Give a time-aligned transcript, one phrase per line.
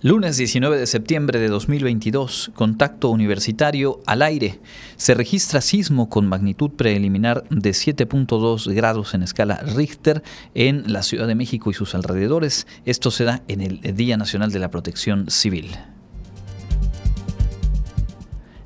[0.00, 4.60] Lunes 19 de septiembre de 2022, contacto universitario al aire.
[4.96, 10.22] Se registra sismo con magnitud preliminar de 7.2 grados en escala Richter
[10.54, 12.68] en la Ciudad de México y sus alrededores.
[12.84, 15.66] Esto se da en el Día Nacional de la Protección Civil.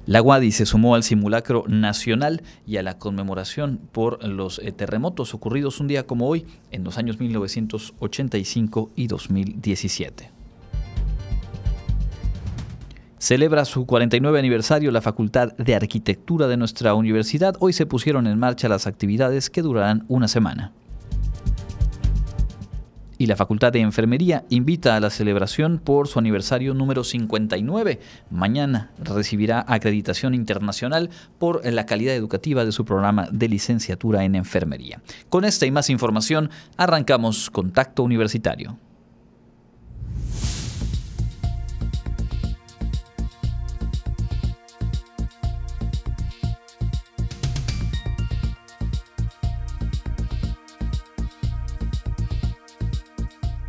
[0.05, 5.33] La Guadi se sumó al simulacro nacional y a la conmemoración por los eh, terremotos
[5.33, 10.41] ocurridos un día como hoy en los años 1985 y 2017.
[13.23, 17.55] Celebra su 49 aniversario la Facultad de Arquitectura de nuestra universidad.
[17.61, 20.73] Hoy se pusieron en marcha las actividades que durarán una semana.
[23.19, 28.01] Y la Facultad de Enfermería invita a la celebración por su aniversario número 59.
[28.29, 35.01] Mañana recibirá acreditación internacional por la calidad educativa de su programa de licenciatura en enfermería.
[35.29, 38.79] Con esta y más información arrancamos Contacto Universitario.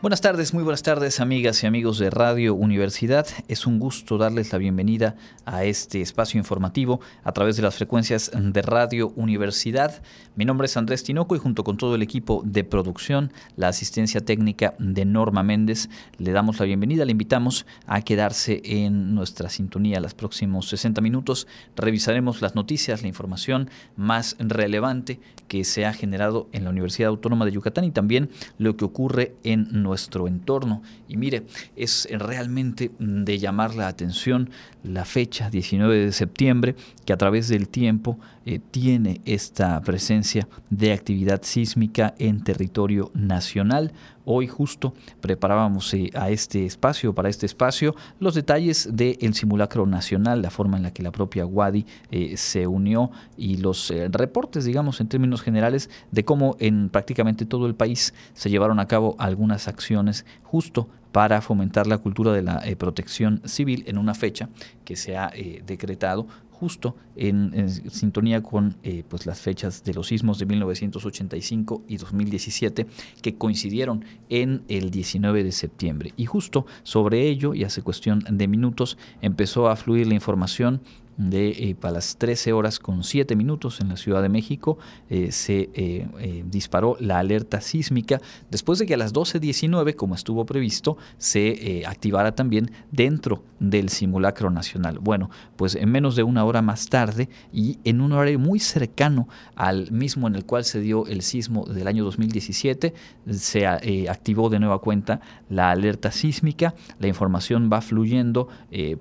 [0.00, 3.26] Buenas tardes, muy buenas tardes amigas y amigos de Radio Universidad.
[3.48, 8.30] Es un gusto darles la bienvenida a este espacio informativo a través de las frecuencias
[8.32, 10.00] de Radio Universidad.
[10.36, 14.20] Mi nombre es Andrés Tinoco y junto con todo el equipo de producción, la asistencia
[14.20, 19.98] técnica de Norma Méndez, le damos la bienvenida, le invitamos a quedarse en nuestra sintonía
[19.98, 21.48] los próximos 60 minutos.
[21.74, 25.18] Revisaremos las noticias, la información más relevante
[25.48, 29.34] que se ha generado en la Universidad Autónoma de Yucatán y también lo que ocurre
[29.42, 30.82] en nuestro entorno.
[31.08, 34.50] Y mire, es realmente de llamar la atención
[34.82, 40.92] la fecha 19 de septiembre, que a través del tiempo eh, tiene esta presencia de
[40.92, 43.92] actividad sísmica en territorio nacional.
[44.30, 50.42] Hoy justo preparábamos eh, a este espacio, para este espacio, los detalles del simulacro nacional,
[50.42, 55.00] la forma en la que la propia Wadi eh, se unió y los reportes, digamos,
[55.00, 59.66] en términos generales, de cómo en prácticamente todo el país se llevaron a cabo algunas
[59.66, 64.50] acciones justo para fomentar la cultura de la protección civil en una fecha
[64.84, 65.32] que se ha
[65.64, 66.26] decretado
[66.58, 72.86] justo en, sintonía con eh, pues las fechas de los sismos de 1985 y 2017
[73.22, 76.12] que coincidieron en el 19 de septiembre.
[76.16, 80.80] Y justo sobre ello, y hace cuestión de minutos, empezó a fluir la información
[81.18, 84.78] de eh, para las 13 horas con 7 minutos en la Ciudad de México
[85.10, 88.20] eh, se eh, disparó la alerta sísmica
[88.50, 94.50] después de que a las 12.19, como estuvo previsto, se activara también dentro del simulacro
[94.50, 95.00] nacional.
[95.00, 99.28] Bueno, pues en menos de una hora más tarde y en un horario muy cercano
[99.56, 102.94] al mismo en el cual se dio el sismo del año 2017,
[103.30, 108.48] se activó de nueva cuenta la alerta sísmica, la información va fluyendo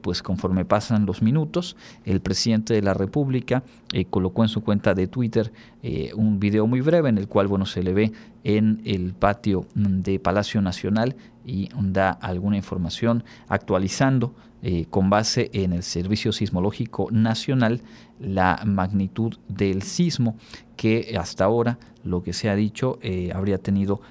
[0.01, 1.75] pues conforme pasan los minutos,
[2.07, 5.51] el presidente de la República eh, colocó en su cuenta de Twitter
[5.83, 8.13] eh, un video muy breve en el cual bueno, se le ve
[8.45, 15.49] en el patio mm, de Palacio Nacional y da alguna información actualizando eh, con base
[15.53, 17.81] en el Servicio Sismológico Nacional
[18.19, 20.37] la magnitud del sismo
[20.77, 22.99] que hasta ahora lo que se ha dicho
[23.33, 24.01] habría tenido,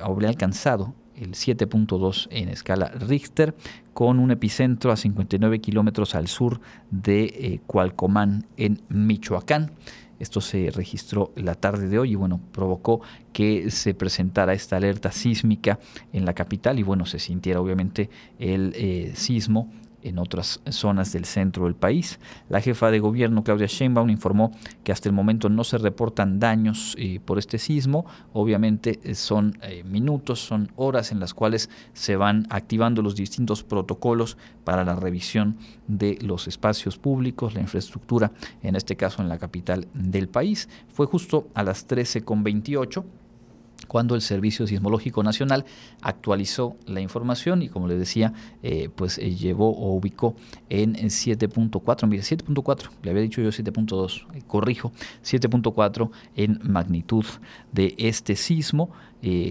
[0.00, 3.54] habría alcanzado el 7.2 en escala Richter,
[3.92, 6.60] con un epicentro a 59 kilómetros al sur
[6.90, 9.72] de eh, Cualcomán, en Michoacán.
[10.18, 15.12] Esto se registró la tarde de hoy y bueno, provocó que se presentara esta alerta
[15.12, 15.78] sísmica
[16.12, 19.70] en la capital y bueno, se sintiera obviamente el eh, sismo
[20.06, 22.18] en otras zonas del centro del país.
[22.48, 24.52] La jefa de gobierno, Claudia Sheinbaum, informó
[24.84, 28.06] que hasta el momento no se reportan daños eh, por este sismo.
[28.32, 33.64] Obviamente eh, son eh, minutos, son horas en las cuales se van activando los distintos
[33.64, 35.56] protocolos para la revisión
[35.88, 38.32] de los espacios públicos, la infraestructura,
[38.62, 40.68] en este caso en la capital del país.
[40.88, 43.04] Fue justo a las 13.28
[43.86, 45.64] cuando el Servicio Sismológico Nacional
[46.02, 50.36] actualizó la información y como les decía, eh, pues eh, llevó o ubicó
[50.68, 54.92] en 7.4, mire, 7.4, le había dicho yo 7.2, eh, corrijo,
[55.22, 57.24] 7.4 en magnitud
[57.72, 58.90] de este sismo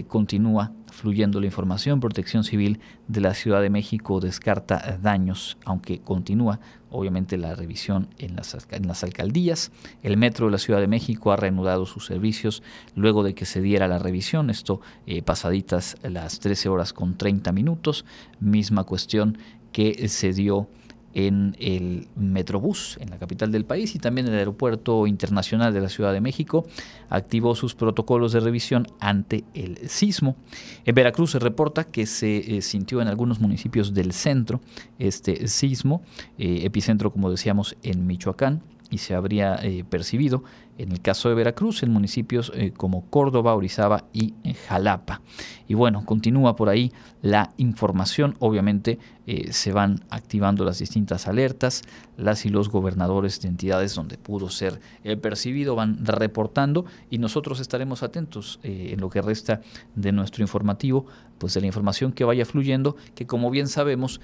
[0.08, 2.00] continúa fluyendo la información.
[2.00, 6.60] Protección Civil de la Ciudad de México descarta daños, aunque continúa
[6.96, 9.70] obviamente la revisión en las, en las alcaldías.
[10.02, 12.62] El Metro de la Ciudad de México ha reanudado sus servicios
[12.94, 17.52] luego de que se diera la revisión, esto eh, pasaditas las 13 horas con 30
[17.52, 18.04] minutos,
[18.40, 19.38] misma cuestión
[19.72, 20.68] que se dio
[21.16, 25.88] en el Metrobús, en la capital del país, y también el Aeropuerto Internacional de la
[25.88, 26.66] Ciudad de México
[27.08, 30.36] activó sus protocolos de revisión ante el sismo.
[30.84, 34.60] En Veracruz se reporta que se eh, sintió en algunos municipios del centro
[34.98, 36.02] este sismo,
[36.36, 38.60] eh, epicentro, como decíamos, en Michoacán,
[38.90, 40.44] y se habría eh, percibido
[40.78, 45.22] en el caso de Veracruz, en municipios eh, como Córdoba, Orizaba y eh, Jalapa.
[45.68, 46.92] Y bueno, continúa por ahí
[47.22, 48.36] la información.
[48.38, 51.82] Obviamente eh, se van activando las distintas alertas.
[52.16, 54.80] Las y los gobernadores de entidades donde pudo ser
[55.20, 59.60] percibido van reportando y nosotros estaremos atentos en lo que resta
[59.94, 61.04] de nuestro informativo,
[61.36, 64.22] pues de la información que vaya fluyendo, que como bien sabemos,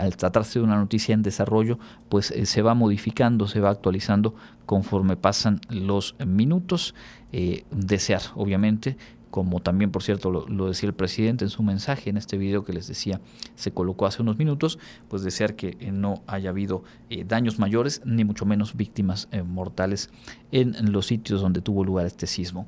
[0.00, 1.78] al tratarse de una noticia en desarrollo,
[2.08, 4.34] pues se va modificando, se va actualizando
[4.72, 6.94] conforme pasan los minutos.
[7.30, 8.96] Eh, desear, obviamente,
[9.30, 12.72] como también, por cierto, lo, decía el presidente en su mensaje en este video que
[12.72, 13.20] les decía,
[13.54, 14.78] se colocó hace unos minutos,
[15.08, 20.08] pues desear que eh, no haya habido eh, daños mayores, ni mucho menos víctimas mortales
[20.52, 22.66] en los sitios donde tuvo lugar este sismo.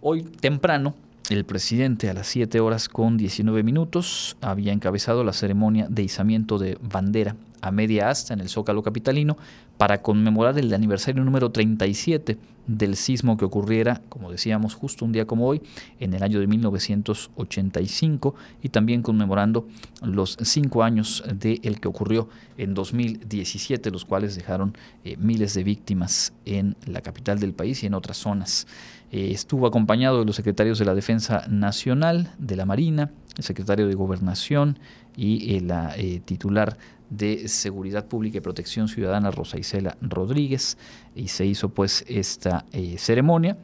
[0.00, 0.96] Hoy temprano,
[1.30, 6.58] el presidente a las 7 horas con 19 minutos había encabezado la ceremonia de izamiento
[6.58, 9.38] de bandera a media asta en el Zócalo Capitalino
[9.78, 15.26] para conmemorar el aniversario número 37 del sismo que ocurriera, como decíamos, justo un día
[15.26, 15.60] como hoy,
[16.00, 19.66] en el año de 1985 y también conmemorando
[20.02, 26.32] los cinco años de que ocurrió en 2017, los cuales dejaron eh, miles de víctimas
[26.44, 28.66] en la capital del país y en otras zonas.
[29.10, 33.88] Eh, estuvo acompañado de los secretarios de la Defensa Nacional, de la Marina, el secretario
[33.88, 34.78] de Gobernación
[35.16, 35.94] y eh, la
[36.24, 36.78] titular
[37.10, 40.78] de Seguridad Pública y Protección Ciudadana, Rosa Isela Rodríguez,
[41.14, 43.56] y se hizo pues esta eh, ceremonia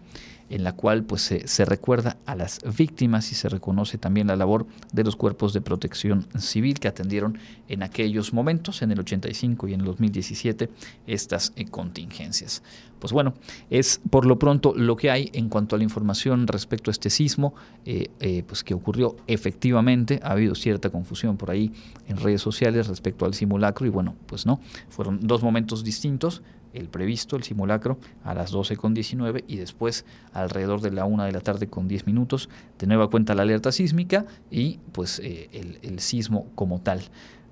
[0.51, 4.67] en la cual pues se, recuerda a las víctimas y se reconoce también la labor
[4.93, 7.39] de los cuerpos de protección civil que atendieron
[7.69, 10.69] en aquellos momentos, en el 85 y en el 2017,
[11.07, 12.63] estas eh, contingencias.
[13.01, 13.35] Pues bueno,
[13.71, 17.11] es por lo pronto lo que hay en cuanto a la información respecto a este
[17.11, 17.55] sismo,
[17.85, 21.73] eh, eh, pues que ocurrió efectivamente, ha habido cierta confusión por ahí
[22.07, 24.61] en redes sociales respecto al simulacro y bueno, pues no,
[24.91, 26.43] fueron dos momentos distintos,
[26.73, 31.25] el previsto, el simulacro, a las 12 con 19 y después alrededor de la 1
[31.25, 32.49] de la tarde con 10 minutos,
[32.79, 37.01] de nueva cuenta la alerta sísmica y pues eh, el, el sismo como tal.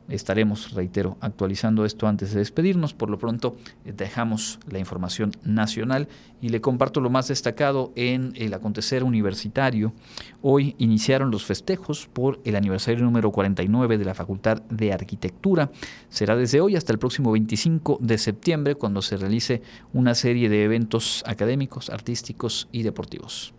[0.08, 2.94] Estaremos, reitero, actualizando esto antes de despedirnos.
[2.94, 6.08] Por lo pronto eh, dejamos la información nacional
[6.40, 9.92] y le comparto lo más destacado en el acontecer universitario.
[10.40, 15.70] Hoy iniciaron los festejos por el aniversario número 49 de la Facultad de Arquitectura.
[16.08, 19.62] Será desde hoy hasta el próximo 25 de septiembre cuando se realice
[19.92, 23.57] una serie de eventos académicos, artísticos y deportivos.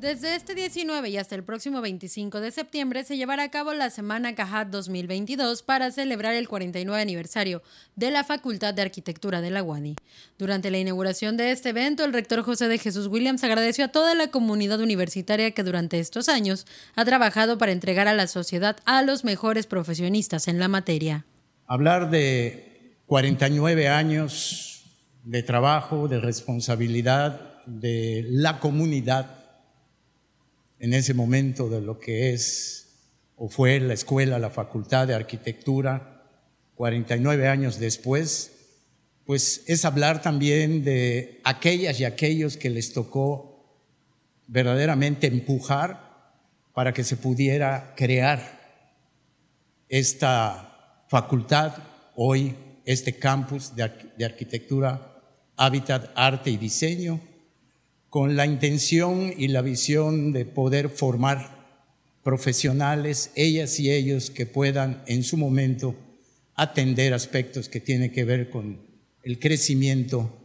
[0.00, 3.90] Desde este 19 y hasta el próximo 25 de septiembre se llevará a cabo la
[3.90, 7.62] Semana Cajat 2022 para celebrar el 49 aniversario
[7.96, 9.96] de la Facultad de Arquitectura de la UADI.
[10.38, 14.14] Durante la inauguración de este evento, el rector José de Jesús Williams agradeció a toda
[14.14, 19.02] la comunidad universitaria que durante estos años ha trabajado para entregar a la sociedad a
[19.02, 21.26] los mejores profesionistas en la materia.
[21.66, 24.82] Hablar de 49 años
[25.24, 29.39] de trabajo, de responsabilidad de la comunidad
[30.80, 32.88] en ese momento de lo que es
[33.36, 36.24] o fue la escuela, la facultad de arquitectura,
[36.74, 38.52] 49 años después,
[39.24, 43.50] pues es hablar también de aquellas y aquellos que les tocó
[44.46, 46.10] verdaderamente empujar
[46.74, 48.60] para que se pudiera crear
[49.88, 51.74] esta facultad,
[52.16, 55.22] hoy este campus de, arquitectura,
[55.56, 57.20] hábitat, arte y diseño,
[58.10, 61.60] con la intención y la visión de poder formar
[62.22, 65.94] profesionales, ellas y ellos que puedan en su momento
[66.54, 68.80] atender aspectos que tienen que ver con
[69.22, 70.36] el crecimiento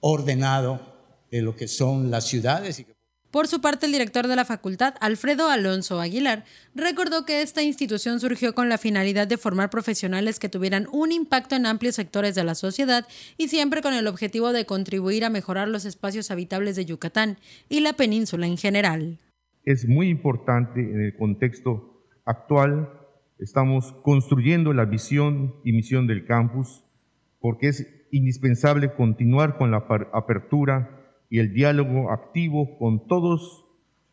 [0.00, 0.98] ordenado
[1.30, 2.84] de lo que son las ciudades.
[3.30, 6.44] Por su parte, el director de la facultad, Alfredo Alonso Aguilar,
[6.74, 11.54] recordó que esta institución surgió con la finalidad de formar profesionales que tuvieran un impacto
[11.54, 13.06] en amplios sectores de la sociedad
[13.36, 17.36] y siempre con el objetivo de contribuir a mejorar los espacios habitables de Yucatán
[17.68, 19.18] y la península en general.
[19.64, 22.88] Es muy importante en el contexto actual,
[23.38, 26.82] estamos construyendo la visión y misión del campus
[27.40, 30.97] porque es indispensable continuar con la apertura
[31.30, 33.66] y el diálogo activo con todos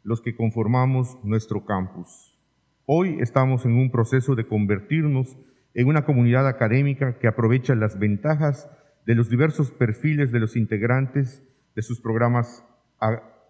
[0.04, 2.40] los que conformamos nuestro campus.
[2.86, 5.38] Hoy estamos en un proceso de convertirnos
[5.74, 8.70] en una comunidad académica que aprovecha las ventajas
[9.06, 11.44] de los diversos perfiles de los integrantes
[11.76, 12.64] de sus programas,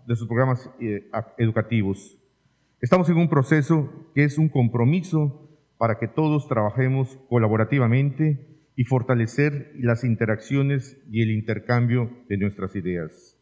[0.08, 2.18] de sus programas eh, educativos.
[2.82, 9.72] Estamos en un proceso que es un compromiso para que todos trabajemos colaborativamente y fortalecer
[9.80, 13.35] las interacciones y el intercambio de nuestras ideas.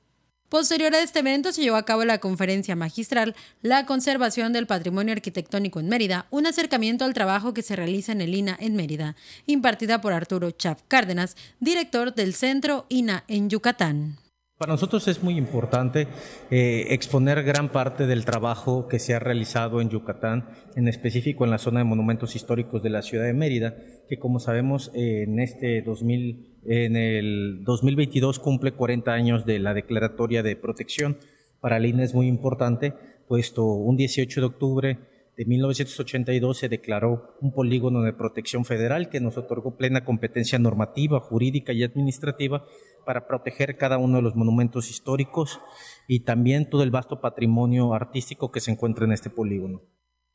[0.53, 5.12] Posterior a este evento se llevó a cabo la conferencia magistral La conservación del patrimonio
[5.12, 9.15] arquitectónico en Mérida, un acercamiento al trabajo que se realiza en el INA en Mérida,
[9.48, 14.23] impartida por Arturo Chap Cárdenas, director del Centro INA en Yucatán.
[14.63, 16.08] Para nosotros es muy importante
[16.50, 21.51] eh, exponer gran parte del trabajo que se ha realizado en Yucatán, en específico en
[21.51, 23.75] la zona de monumentos históricos de la ciudad de Mérida,
[24.08, 30.43] que como sabemos en este 2000, en el 2022 cumple 40 años de la declaratoria
[30.43, 31.17] de protección.
[31.60, 32.93] Para la INE es muy importante,
[33.27, 35.00] puesto un 18 de octubre
[35.36, 41.20] de 1982 se declaró un polígono de protección federal que nos otorgó plena competencia normativa,
[41.20, 42.65] jurídica y administrativa
[43.05, 45.60] para proteger cada uno de los monumentos históricos
[46.07, 49.81] y también todo el vasto patrimonio artístico que se encuentra en este polígono.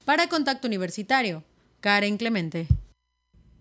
[0.04, 1.44] Para Contacto Universitario,
[1.80, 2.66] Karen Clemente.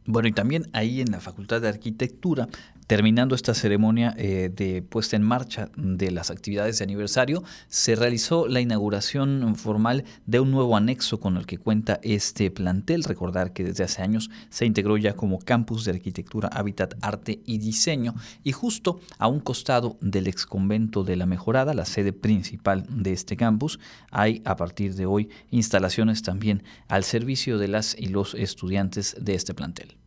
[0.05, 2.47] Bueno, y también ahí en la Facultad de Arquitectura
[2.88, 8.48] Terminando esta ceremonia eh, de puesta en marcha de las actividades de aniversario, se realizó
[8.48, 13.03] la inauguración formal de un nuevo anexo con el que cuenta este plantel.
[13.03, 17.58] Recordar que desde hace años se integró ya como campus de arquitectura, hábitat, arte y
[17.58, 18.15] diseño.
[18.46, 23.12] Y justo a un costado del ex convento de la Mejorada, la sede principal de
[23.12, 28.34] este campus, hay a partir de hoy instalaciones también al servicio de las y los
[28.34, 29.98] estudiantes de este plantel.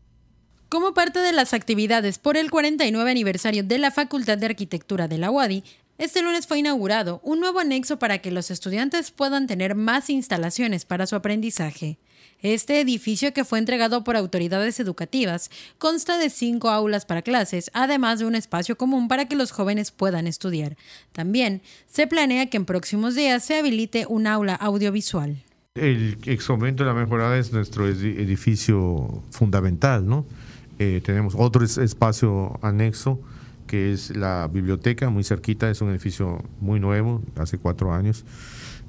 [0.71, 5.19] Como parte de las actividades por el 49 aniversario de la Facultad de Arquitectura de
[5.19, 5.65] la UADI,
[5.99, 10.85] este lunes fue inaugurado un nuevo anexo para que los estudiantes puedan tener más instalaciones
[10.85, 11.99] para su aprendizaje.
[12.41, 18.21] Este edificio, que fue entregado por autoridades educativas, consta de cinco aulas para clases, además
[18.21, 20.77] de un espacio común para que los jóvenes puedan estudiar.
[21.11, 25.43] También se planea que en próximos días se habilite un aula audiovisual.
[25.75, 30.27] El exomento de la mejorada es nuestro edificio fundamental, ¿no?
[30.83, 33.21] Eh, tenemos otro espacio anexo
[33.67, 38.25] que es la biblioteca, muy cerquita, es un edificio muy nuevo, hace cuatro años,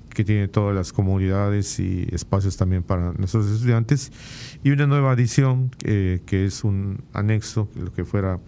[0.10, 4.12] que tiene todas las comodidades y espacios también para nuestros estudiantes.
[4.64, 8.40] Y una nueva adición, eh, que es un anexo, lo que fuera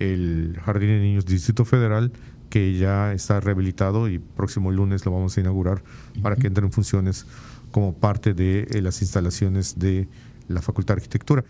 [0.00, 2.12] el Jardín de Niños Distrito Federal,
[2.50, 5.84] que ya está rehabilitado y próximo lunes lo vamos a inaugurar
[6.22, 7.24] para que entre en funciones
[7.70, 10.08] como parte de eh, las instalaciones de
[10.48, 11.44] la Facultad de Arquitectura.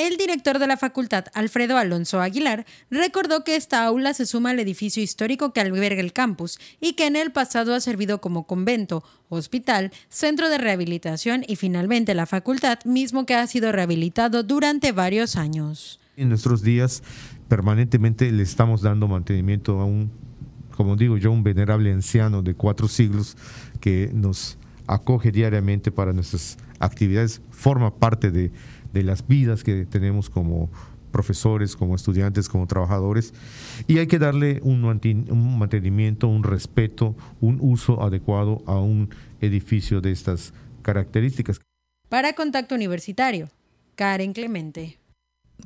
[0.00, 4.58] El director de la facultad, Alfredo Alonso Aguilar, recordó que esta aula se suma al
[4.58, 9.04] edificio histórico que alberga el campus y que en el pasado ha servido como convento,
[9.28, 15.36] hospital, centro de rehabilitación y finalmente la facultad mismo que ha sido rehabilitado durante varios
[15.36, 16.00] años.
[16.16, 17.02] En nuestros días
[17.48, 20.10] permanentemente le estamos dando mantenimiento a un,
[20.78, 23.36] como digo yo, un venerable anciano de cuatro siglos
[23.80, 28.50] que nos acoge diariamente para nuestras actividades, forma parte de
[28.92, 30.70] de las vidas que tenemos como
[31.10, 33.34] profesores, como estudiantes, como trabajadores,
[33.86, 40.12] y hay que darle un, mantenimiento, un respeto, un uso adecuado a un edificio de
[40.12, 41.60] estas características.
[42.08, 43.48] Para Contacto Universitario,
[43.96, 44.99] Karen Clemente.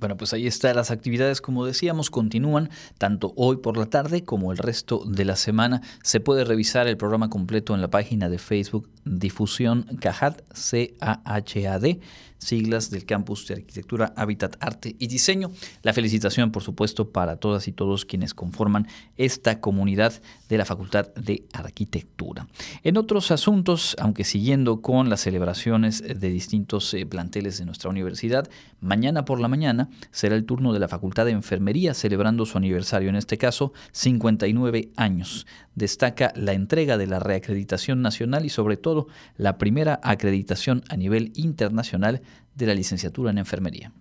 [0.00, 0.72] Bueno, pues ahí está.
[0.74, 5.36] Las actividades, como decíamos, continúan tanto hoy por la tarde como el resto de la
[5.36, 5.82] semana.
[6.02, 12.00] Se puede revisar el programa completo en la página de Facebook Difusión Cajad, C-A-H-A-D
[12.44, 15.50] siglas del Campus de Arquitectura, Hábitat, Arte y Diseño.
[15.82, 18.86] La felicitación, por supuesto, para todas y todos quienes conforman
[19.16, 20.12] esta comunidad
[20.48, 22.46] de la Facultad de Arquitectura.
[22.82, 28.48] En otros asuntos, aunque siguiendo con las celebraciones de distintos eh, planteles de nuestra universidad,
[28.80, 33.08] mañana por la mañana será el turno de la Facultad de Enfermería celebrando su aniversario,
[33.08, 35.46] en este caso 59 años.
[35.74, 41.32] Destaca la entrega de la reacreditación nacional y sobre todo la primera acreditación a nivel
[41.34, 42.22] internacional
[42.54, 43.92] de la licenciatura en enfermería.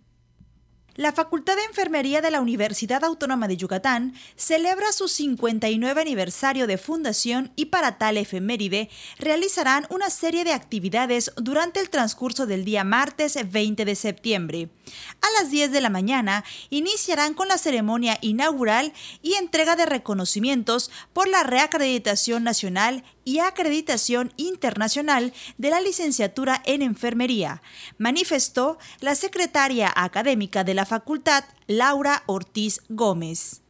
[0.96, 6.78] La Facultad de Enfermería de la Universidad Autónoma de Yucatán celebra su 59 aniversario de
[6.78, 12.84] fundación y para tal efeméride realizarán una serie de actividades durante el transcurso del día
[12.84, 14.70] martes 20 de septiembre.
[15.22, 20.92] A las 10 de la mañana iniciarán con la ceremonia inaugural y entrega de reconocimientos
[21.14, 27.62] por la reacreditación nacional y acreditación internacional de la licenciatura en enfermería,
[27.98, 33.63] manifestó la secretaria académica de la facultad, Laura Ortiz Gómez.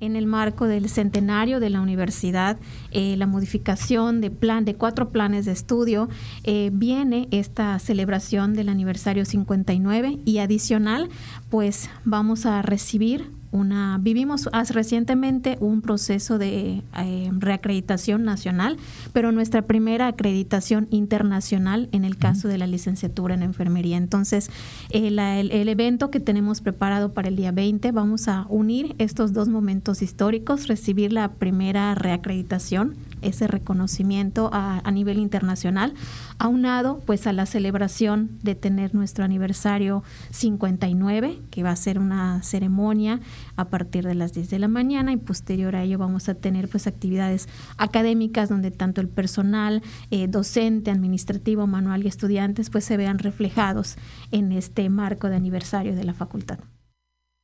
[0.00, 2.58] En el marco del centenario de la universidad,
[2.90, 6.08] eh, la modificación de plan de cuatro planes de estudio,
[6.44, 11.08] eh, viene esta celebración del aniversario 59 y adicional,
[11.50, 18.76] pues vamos a recibir una, vivimos recientemente un proceso de eh, reacreditación nacional,
[19.12, 23.96] pero nuestra primera acreditación internacional en el caso de la licenciatura en enfermería.
[23.96, 24.50] Entonces,
[24.90, 29.48] el, el, evento que tenemos preparado para el día 20, vamos a unir estos dos
[29.48, 35.94] momentos históricos, recibir la primera reacreditación ese reconocimiento a, nivel internacional,
[36.38, 42.42] aunado pues a la celebración de tener nuestro aniversario 59, que va a ser una
[42.42, 43.20] ceremonia
[43.56, 46.68] a partir de las 10 de la mañana y posterior a ello vamos a tener
[46.68, 52.96] pues actividades académicas donde tanto el personal eh, docente, administrativo, manual y estudiantes pues se
[52.96, 53.96] vean reflejados
[54.30, 56.58] en este marco de aniversario de la facultad.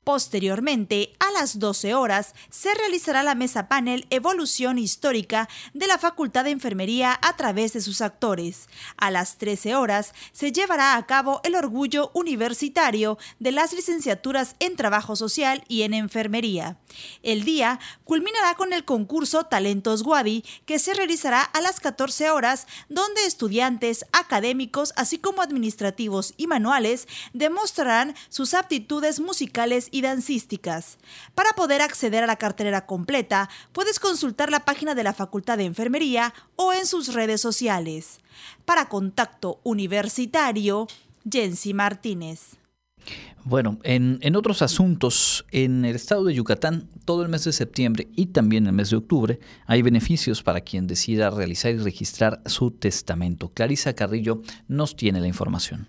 [0.05, 6.45] Posteriormente, a las 12 horas, se realizará la mesa panel Evolución Histórica de la Facultad
[6.45, 8.69] de Enfermería a través de sus actores.
[8.99, 14.77] A las 13 horas, se llevará a cabo el orgullo universitario de las licenciaturas en
[14.77, 16.77] Trabajo Social y en Enfermería.
[17.23, 22.67] El día culminará con el concurso Talentos Guadi, que se realizará a las 14 horas,
[22.91, 30.99] donde estudiantes, académicos, así como administrativos y manuales demostrarán sus aptitudes musicales y dancísticas.
[31.37, 35.67] Para poder acceder a la cartelera completa, puedes consultar la página de la Facultad de
[35.67, 38.19] Enfermería o en sus redes sociales.
[38.65, 40.89] Para contacto universitario,
[41.31, 42.57] Jensi Martínez.
[43.45, 48.09] Bueno, en, en, otros asuntos, en el estado de Yucatán, todo el mes de septiembre
[48.17, 52.73] y también el mes de octubre, hay beneficios para quien decida realizar y registrar su
[52.73, 53.51] testamento.
[53.51, 55.87] Clarisa Carrillo nos tiene la información.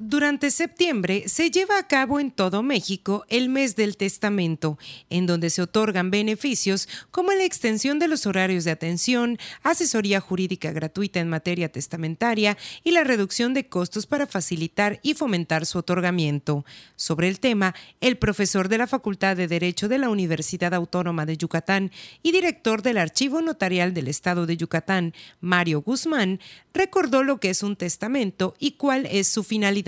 [0.00, 4.78] Durante septiembre se lleva a cabo en todo México el mes del testamento,
[5.10, 10.70] en donde se otorgan beneficios como la extensión de los horarios de atención, asesoría jurídica
[10.70, 16.64] gratuita en materia testamentaria y la reducción de costos para facilitar y fomentar su otorgamiento.
[16.94, 21.38] Sobre el tema, el profesor de la Facultad de Derecho de la Universidad Autónoma de
[21.38, 21.90] Yucatán
[22.22, 26.38] y director del Archivo Notarial del Estado de Yucatán, Mario Guzmán,
[26.72, 29.87] recordó lo que es un testamento y cuál es su finalidad.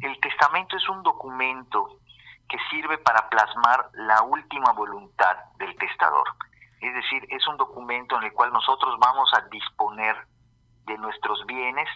[0.00, 2.00] El testamento es un documento
[2.48, 6.28] que sirve para plasmar la última voluntad del testador.
[6.80, 10.16] Es decir, es un documento en el cual nosotros vamos a disponer
[10.84, 11.88] de nuestros bienes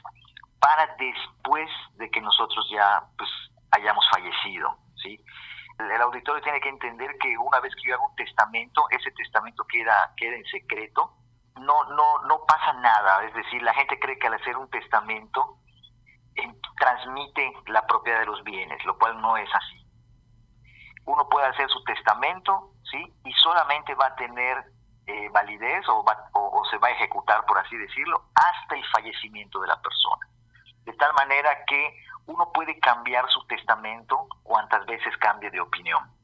[0.59, 3.31] para después de que nosotros ya pues,
[3.73, 4.77] hayamos fallecido.
[5.03, 5.23] ¿sí?
[5.79, 9.65] El auditorio tiene que entender que una vez que yo hago un testamento, ese testamento
[9.65, 11.15] queda, queda en secreto
[11.61, 13.25] no, no, no pasa nada.
[13.25, 15.58] Es decir, la gente cree que al hacer un testamento
[16.79, 19.85] transmite la propiedad de los bienes, lo cual no es así.
[21.05, 23.12] Uno puede hacer su testamento, ¿sí?
[23.24, 24.64] Y solamente va a tener
[25.07, 29.68] eh, validez o, o, se va a ejecutar, por así decirlo, hasta el fallecimiento de
[29.68, 30.29] la persona.
[30.85, 31.96] De tal manera que
[32.27, 36.17] uno puede cambiar su testamento cuantas veces cambie de opinión.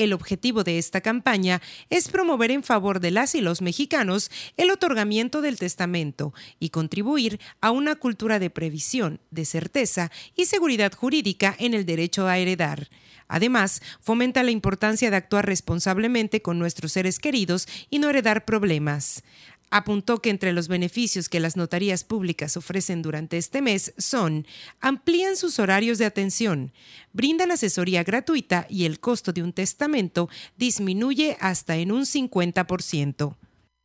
[0.00, 1.60] El objetivo de esta campaña
[1.90, 7.38] es promover en favor de las y los mexicanos el otorgamiento del testamento y contribuir
[7.60, 12.88] a una cultura de previsión, de certeza y seguridad jurídica en el derecho a heredar.
[13.28, 19.22] Además, fomenta la importancia de actuar responsablemente con nuestros seres queridos y no heredar problemas.
[19.70, 24.46] Apuntó que entre los beneficios que las notarías públicas ofrecen durante este mes son
[24.80, 26.72] amplían sus horarios de atención,
[27.12, 33.36] brindan asesoría gratuita y el costo de un testamento disminuye hasta en un 50%.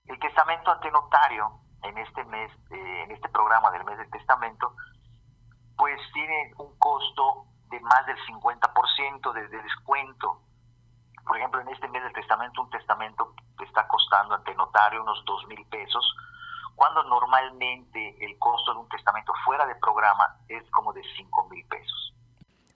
[0.08, 1.52] El testamento ante notario
[1.84, 4.76] en este mes, eh, en este programa del mes del testamento,
[5.78, 10.42] pues tiene un costo de más del 50% de descuento
[11.26, 13.34] por ejemplo, en este mes del testamento, un testamento
[13.64, 16.16] está costando ante notario unos dos mil pesos,
[16.76, 21.66] cuando normalmente el costo de un testamento fuera de programa es como de cinco mil
[21.66, 22.14] pesos.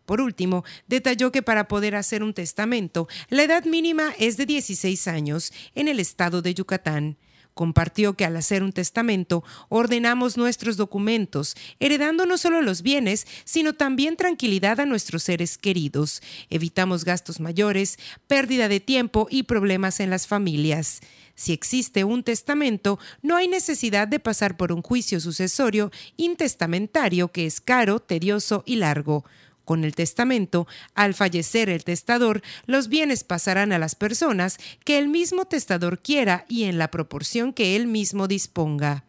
[0.06, 5.08] Por último, detalló que para poder hacer un testamento, la edad mínima es de 16
[5.08, 7.18] años en el estado de Yucatán.
[7.60, 13.74] Compartió que al hacer un testamento ordenamos nuestros documentos, heredando no solo los bienes, sino
[13.74, 16.22] también tranquilidad a nuestros seres queridos.
[16.50, 21.02] Evitamos gastos mayores, pérdida de tiempo y problemas en las familias.
[21.36, 27.46] Si existe un testamento, no hay necesidad de pasar por un juicio sucesorio intestamentario que
[27.46, 29.26] es caro, tedioso y largo.
[29.70, 35.10] Con el testamento, al fallecer el testador, los bienes pasarán a las personas que el
[35.10, 39.04] mismo testador quiera y en la proporción que él mismo disponga.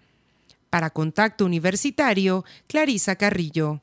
[0.69, 3.81] Para Contacto Universitario, Clarisa Carrillo.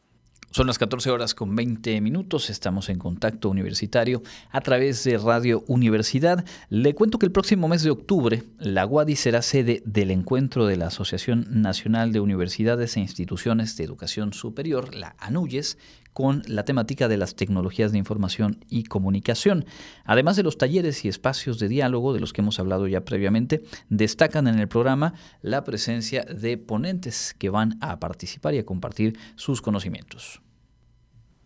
[0.51, 5.63] Son las 14 horas con 20 minutos, estamos en contacto universitario a través de Radio
[5.67, 6.45] Universidad.
[6.69, 10.77] Le cuento que el próximo mes de octubre la UADI será sede del encuentro de
[10.77, 15.77] la Asociación Nacional de Universidades e Instituciones de Educación Superior, la ANUYES,
[16.17, 19.65] con la temática de las tecnologías de información y comunicación.
[20.03, 23.63] Además de los talleres y espacios de diálogo de los que hemos hablado ya previamente,
[23.89, 29.15] destacan en el programa la presencia de ponentes que van a participar y a compartir
[29.35, 30.41] sus conocimientos.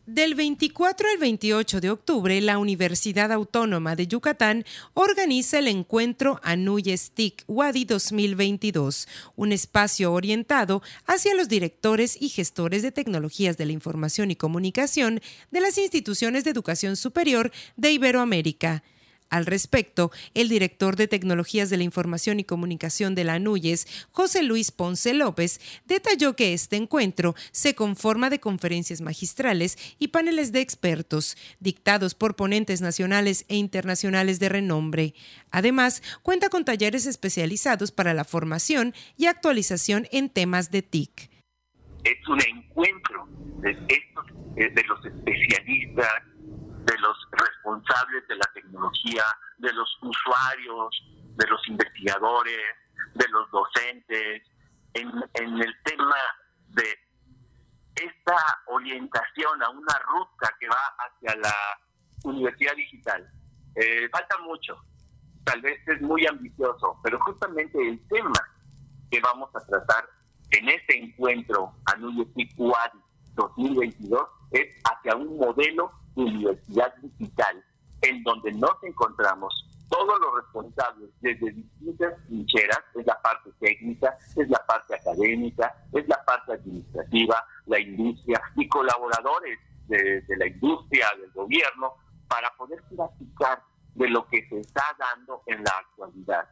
[0.07, 7.11] Del 24 al 28 de octubre, la Universidad Autónoma de Yucatán organiza el encuentro Anuyes
[7.11, 13.73] TIC Wadi 2022, un espacio orientado hacia los directores y gestores de tecnologías de la
[13.73, 18.81] información y comunicación de las instituciones de educación superior de Iberoamérica.
[19.31, 24.43] Al respecto, el director de Tecnologías de la Información y Comunicación de la ANUYES, José
[24.43, 30.59] Luis Ponce López, detalló que este encuentro se conforma de conferencias magistrales y paneles de
[30.59, 35.13] expertos, dictados por ponentes nacionales e internacionales de renombre.
[35.49, 41.31] Además, cuenta con talleres especializados para la formación y actualización en temas de TIC.
[42.03, 43.29] Es un encuentro
[43.61, 46.30] de, eh, de los especialistas
[46.85, 49.23] de los responsables de la tecnología,
[49.57, 51.03] de los usuarios,
[51.35, 52.61] de los investigadores,
[53.13, 54.43] de los docentes,
[54.93, 56.15] en, el tema
[56.69, 56.99] de
[57.95, 61.55] esta orientación a una ruta que va hacia la
[62.23, 63.29] universidad digital.
[63.75, 64.75] Eh, falta mucho,
[65.43, 68.41] tal vez es muy ambicioso, pero justamente el tema
[69.09, 70.09] que vamos a tratar
[70.51, 72.55] en este encuentro Anuyetic
[73.35, 77.63] 2022 es hacia un modelo universidad digital,
[78.01, 79.53] en donde nos encontramos
[79.91, 86.07] todos los responsables desde distintas trincheras, es la parte técnica, es la parte académica, es
[86.07, 91.95] la parte administrativa, la industria y colaboradores de, la industria, del gobierno,
[92.29, 93.61] para poder platicar
[93.95, 96.47] de lo que se está dando en la actualidad,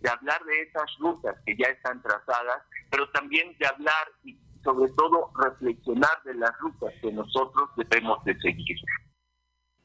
[0.00, 4.90] de hablar de esas rutas que ya están trazadas, pero también de hablar y sobre
[4.92, 8.78] todo reflexionar de las rutas que nosotros debemos de seguir.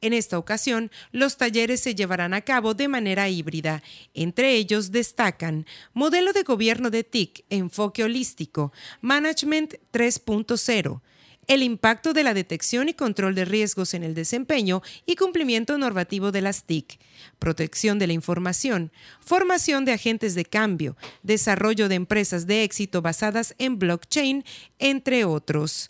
[0.02, 3.84] En esta ocasión, los talleres se llevarán a cabo de manera híbrida.
[4.14, 11.02] Entre ellos destacan Modelo de Gobierno de TIC, Enfoque Holístico, Management 3.0,
[11.48, 16.32] el impacto de la detección y control de riesgos en el desempeño y cumplimiento normativo
[16.32, 17.00] de las TIC,
[17.40, 23.56] protección de la información, formación de agentes de cambio, desarrollo de empresas de éxito basadas
[23.58, 24.46] en blockchain,
[24.78, 25.90] entre otros.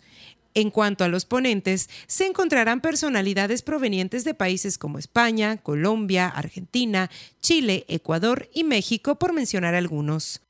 [0.54, 7.08] En cuanto a los ponentes, se encontrarán personalidades provenientes de países como España, Colombia, Argentina,
[7.40, 10.42] Chile, Ecuador y México, por mencionar algunos.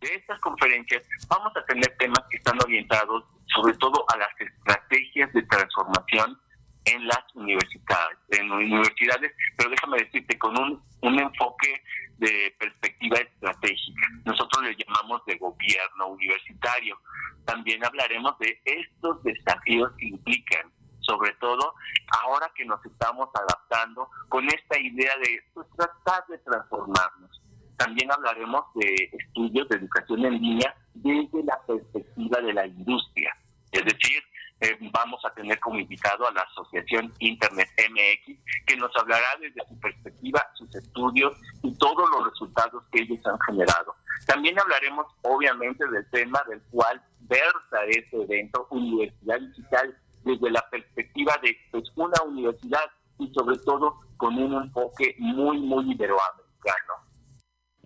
[0.00, 5.32] De estas conferencias vamos a tener temas que están orientados sobre todo a las estrategias
[5.32, 6.38] de transformación
[6.86, 11.82] en las universidades, en universidades, pero déjame decirte, con un, un enfoque
[12.18, 14.06] de perspectiva estratégica.
[14.24, 16.98] Nosotros le llamamos de gobierno universitario.
[17.44, 21.74] También hablaremos de estos desafíos que implican, sobre todo
[22.22, 27.42] ahora que nos estamos adaptando con esta idea de pues, tratar de transformarnos.
[27.76, 33.36] También hablaremos de estudios de educación en línea desde la perspectiva de la industria,
[33.72, 34.22] es decir,
[34.60, 39.60] eh, vamos a tener como invitado a la Asociación Internet MX, que nos hablará desde
[39.68, 43.94] su perspectiva, sus estudios y todos los resultados que ellos han generado.
[44.26, 51.38] También hablaremos, obviamente, del tema del cual versa este evento, Universidad Digital, desde la perspectiva
[51.42, 57.03] de pues, una universidad y sobre todo con un enfoque muy, muy iberoamericano.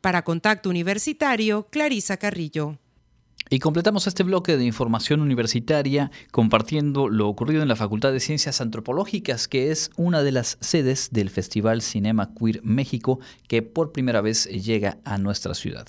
[0.00, 2.78] Para Contacto Universitario, Clarisa Carrillo.
[3.50, 8.60] Y completamos este bloque de información universitaria compartiendo lo ocurrido en la Facultad de Ciencias
[8.60, 14.22] Antropológicas, que es una de las sedes del Festival Cinema Queer México, que por primera
[14.22, 15.86] vez llega a nuestra ciudad.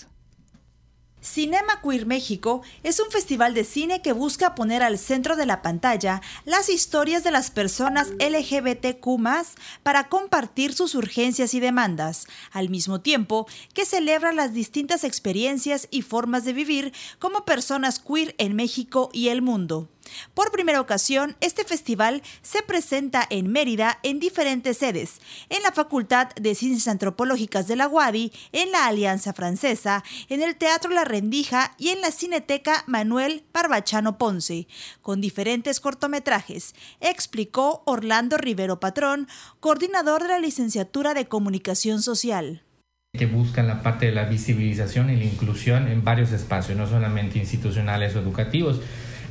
[1.25, 5.63] Cinema Queer México es un festival de cine que busca poner al centro de la
[5.63, 9.05] pantalla las historias de las personas LGBTQ
[9.81, 16.03] para compartir sus urgencias y demandas, al mismo tiempo que celebra las distintas experiencias y
[16.03, 19.89] formas de vivir como personas queer en México y el mundo.
[20.33, 26.29] Por primera ocasión, este festival se presenta en Mérida en diferentes sedes, en la Facultad
[26.35, 31.75] de Ciencias Antropológicas de la UADI, en la Alianza Francesa, en el Teatro La Rendija
[31.77, 34.67] y en la Cineteca Manuel Barbachano Ponce,
[35.01, 39.27] con diferentes cortometrajes, explicó Orlando Rivero Patrón,
[39.59, 42.61] coordinador de la licenciatura de Comunicación Social
[43.17, 47.39] que buscan la parte de la visibilización y la inclusión en varios espacios, no solamente
[47.39, 48.81] institucionales o educativos.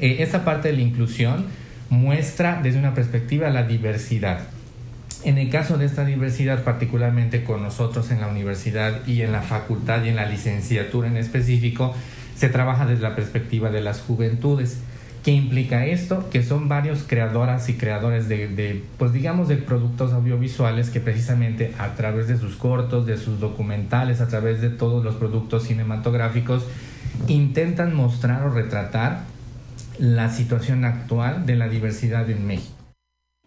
[0.01, 1.47] Eh, esta parte de la inclusión
[1.91, 4.41] muestra desde una perspectiva la diversidad.
[5.25, 9.41] En el caso de esta diversidad, particularmente con nosotros en la universidad y en la
[9.41, 11.95] facultad y en la licenciatura en específico,
[12.37, 14.81] se trabaja desde la perspectiva de las juventudes.
[15.23, 16.29] ¿Qué implica esto?
[16.29, 21.95] Que son varios creadoras y creadores de, pues digamos, de productos audiovisuales que precisamente a
[21.95, 26.67] través de sus cortos, de sus documentales, a través de todos los productos cinematográficos,
[27.29, 29.23] intentan mostrar o retratar
[29.99, 32.85] la situación actual de la diversidad en México.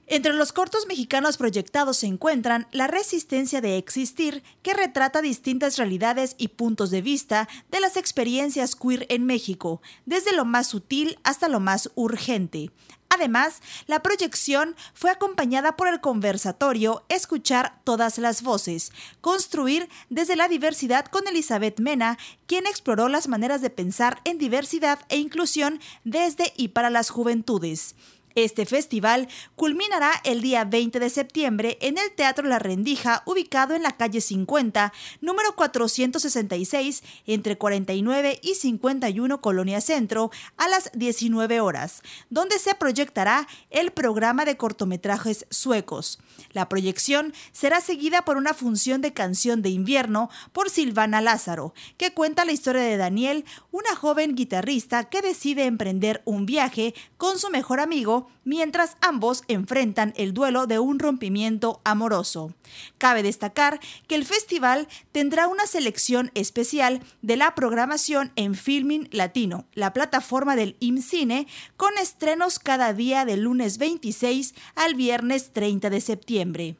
[0.10, 6.36] Entre los cortos mexicanos proyectados se encuentran La resistencia de existir, que retrata distintas realidades
[6.38, 11.50] y puntos de vista de las experiencias queer en México, desde lo más sutil hasta
[11.50, 12.72] lo más urgente.
[13.10, 18.92] Además, la proyección fue acompañada por el conversatorio Escuchar todas las voces,
[19.22, 25.00] construir desde la diversidad con Elizabeth Mena, quien exploró las maneras de pensar en diversidad
[25.10, 27.96] e inclusión desde y para las juventudes.
[28.38, 33.82] Este festival culminará el día 20 de septiembre en el Teatro La Rendija, ubicado en
[33.82, 42.04] la calle 50, número 466, entre 49 y 51 Colonia Centro, a las 19 horas,
[42.30, 46.20] donde se proyectará el programa de cortometrajes suecos.
[46.52, 52.14] La proyección será seguida por una función de canción de invierno por Silvana Lázaro, que
[52.14, 57.50] cuenta la historia de Daniel, una joven guitarrista que decide emprender un viaje con su
[57.50, 62.54] mejor amigo mientras ambos enfrentan el duelo de un rompimiento amoroso.
[62.98, 69.66] Cabe destacar que el festival tendrá una selección especial de la programación en Filming Latino,
[69.74, 76.02] la plataforma del IMCINE, con estrenos cada día del lunes 26 al viernes 30 de
[76.02, 76.76] septiembre.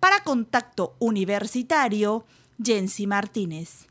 [0.00, 2.24] Para Contacto Universitario,
[2.62, 3.88] Jensi Martínez.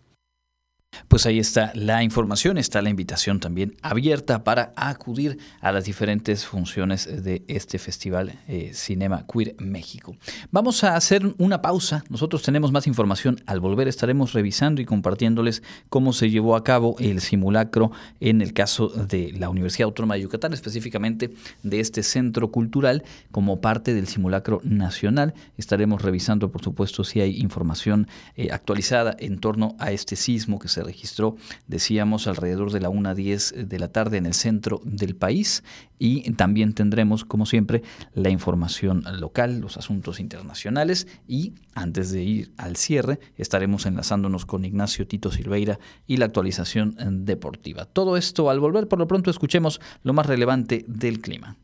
[1.08, 6.46] Pues ahí está la información, está la invitación también abierta para acudir a las diferentes
[6.46, 10.16] funciones de este festival eh, Cinema Queer México.
[10.52, 15.64] Vamos a hacer una pausa, nosotros tenemos más información, al volver estaremos revisando y compartiéndoles
[15.90, 20.22] cómo se llevó a cabo el simulacro en el caso de la Universidad Autónoma de
[20.22, 21.32] Yucatán, específicamente
[21.64, 25.34] de este centro cultural como parte del simulacro nacional.
[25.58, 30.68] Estaremos revisando, por supuesto, si hay información eh, actualizada en torno a este sismo que
[30.68, 31.36] se registró,
[31.68, 35.64] decíamos, alrededor de la 1.10 de la tarde en el centro del país
[36.00, 42.52] y también tendremos, como siempre, la información local, los asuntos internacionales y antes de ir
[42.58, 46.96] al cierre estaremos enlazándonos con Ignacio Tito Silveira y la actualización
[47.26, 47.86] deportiva.
[47.86, 51.58] Todo esto al volver, por lo pronto escuchemos lo más relevante del clima.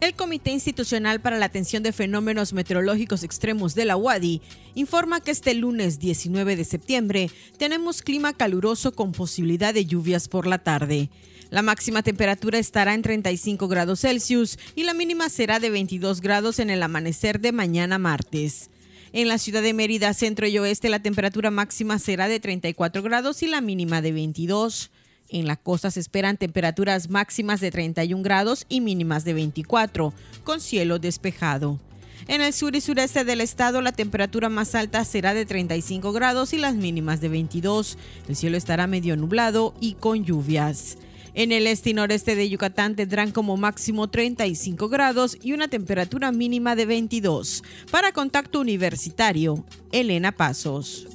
[0.00, 4.40] El Comité Institucional para la Atención de Fenómenos Meteorológicos Extremos de la UADI
[4.76, 10.46] informa que este lunes 19 de septiembre tenemos clima caluroso con posibilidad de lluvias por
[10.46, 11.10] la tarde.
[11.50, 16.60] La máxima temperatura estará en 35 grados Celsius y la mínima será de 22 grados
[16.60, 18.70] en el amanecer de mañana martes.
[19.12, 23.42] En la ciudad de Mérida, centro y oeste, la temperatura máxima será de 34 grados
[23.42, 24.92] y la mínima de 22.
[25.30, 30.12] En la costa se esperan temperaturas máximas de 31 grados y mínimas de 24,
[30.44, 31.78] con cielo despejado.
[32.26, 36.52] En el sur y sureste del estado la temperatura más alta será de 35 grados
[36.52, 37.96] y las mínimas de 22.
[38.28, 40.98] El cielo estará medio nublado y con lluvias.
[41.34, 46.32] En el este y noreste de Yucatán tendrán como máximo 35 grados y una temperatura
[46.32, 47.62] mínima de 22.
[47.90, 51.06] Para contacto universitario, Elena Pasos.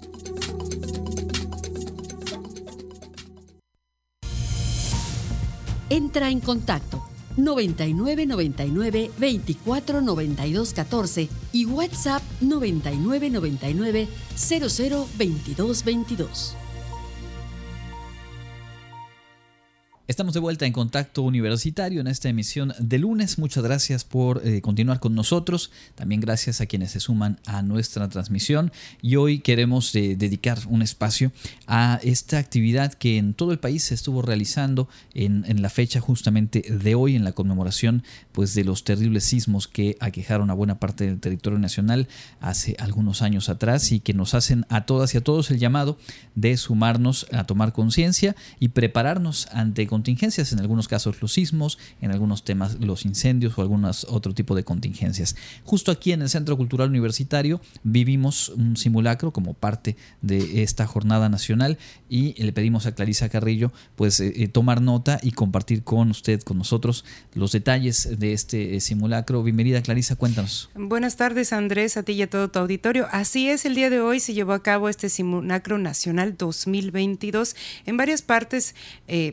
[5.90, 7.04] Entra en contacto
[7.38, 16.63] 99 99 24 92 14 y WhatsApp 99 99 00 22 22.
[20.14, 23.40] Estamos de vuelta en Contacto Universitario en esta emisión de lunes.
[23.40, 25.72] Muchas gracias por eh, continuar con nosotros.
[25.96, 28.72] También gracias a quienes se suman a nuestra transmisión.
[29.02, 31.32] Y hoy queremos eh, dedicar un espacio
[31.66, 36.62] a esta actividad que en todo el país se estuvo realizando en, la fecha justamente
[36.62, 41.08] de hoy, en la conmemoración pues, de los terribles sismos que aquejaron a buena parte
[41.08, 42.08] del territorio nacional
[42.40, 45.98] hace algunos años atrás y que nos hacen a todas y a todos el llamado
[46.36, 52.12] de sumarnos a tomar conciencia y prepararnos ante contingencias, en algunos casos los sismos, en
[52.12, 55.38] algunos temas los incendios o algunos otro tipo de contingencias.
[55.64, 61.30] Justo aquí en el Centro Cultural Universitario vivimos un simulacro como parte de esta jornada
[61.30, 61.78] nacional
[62.10, 66.42] y le pedimos a Clarisa Carrillo pues eh, eh, tomar nota y compartir con usted,
[66.42, 69.42] con nosotros, los detalles de este eh, simulacro.
[69.42, 70.70] Bienvenida Clarisa, cuéntanos.
[70.76, 73.08] Buenas tardes Andrés, a ti y a todo tu auditorio.
[73.14, 77.96] Así es, el día de hoy se llevó a cabo este simulacro nacional 2022 en
[77.96, 78.76] varias partes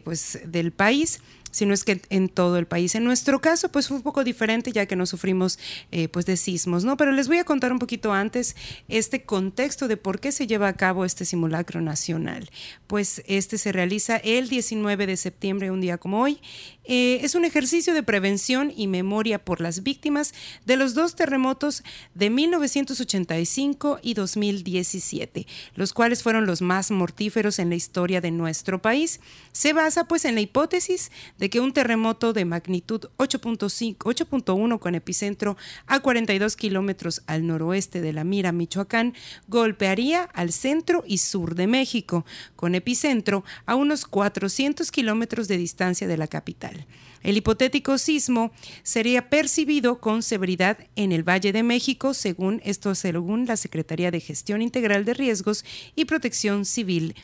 [0.05, 2.95] pues del país sino es que en todo el país.
[2.95, 5.59] En nuestro caso, pues fue un poco diferente ya que no sufrimos
[5.91, 6.97] eh, pues de sismos, ¿no?
[6.97, 8.57] Pero les voy a contar un poquito antes
[8.89, 12.51] este contexto de por qué se lleva a cabo este simulacro nacional.
[12.87, 16.41] Pues este se realiza el 19 de septiembre, un día como hoy,
[16.85, 20.33] eh, es un ejercicio de prevención y memoria por las víctimas
[20.67, 21.83] de los dos terremotos
[22.15, 28.81] de 1985 y 2017, los cuales fueron los más mortíferos en la historia de nuestro
[28.81, 29.21] país.
[29.53, 34.95] Se basa pues en la hipótesis de que un terremoto de magnitud 8.5, 8.1 con
[34.95, 39.15] epicentro a 42 kilómetros al noroeste de La Mira, Michoacán,
[39.49, 42.25] golpearía al centro y sur de México,
[42.57, 46.80] con epicentro a unos 400 kilómetros de distancia de la capital.
[47.23, 53.47] El hipotético sismo sería percibido con severidad en el Valle de México, según esto según
[53.47, 55.65] la Secretaría de Gestión Integral de Riesgos
[55.95, 57.15] y Protección Civil.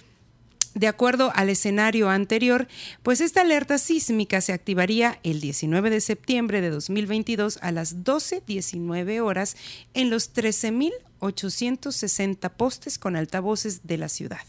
[0.77, 2.69] De acuerdo al escenario anterior,
[3.03, 9.23] pues esta alerta sísmica se activaría el 19 de septiembre de 2022 a las 12.19
[9.23, 9.57] horas
[9.95, 10.35] en los
[11.21, 14.41] 13.860 postes con altavoces de la ciudad.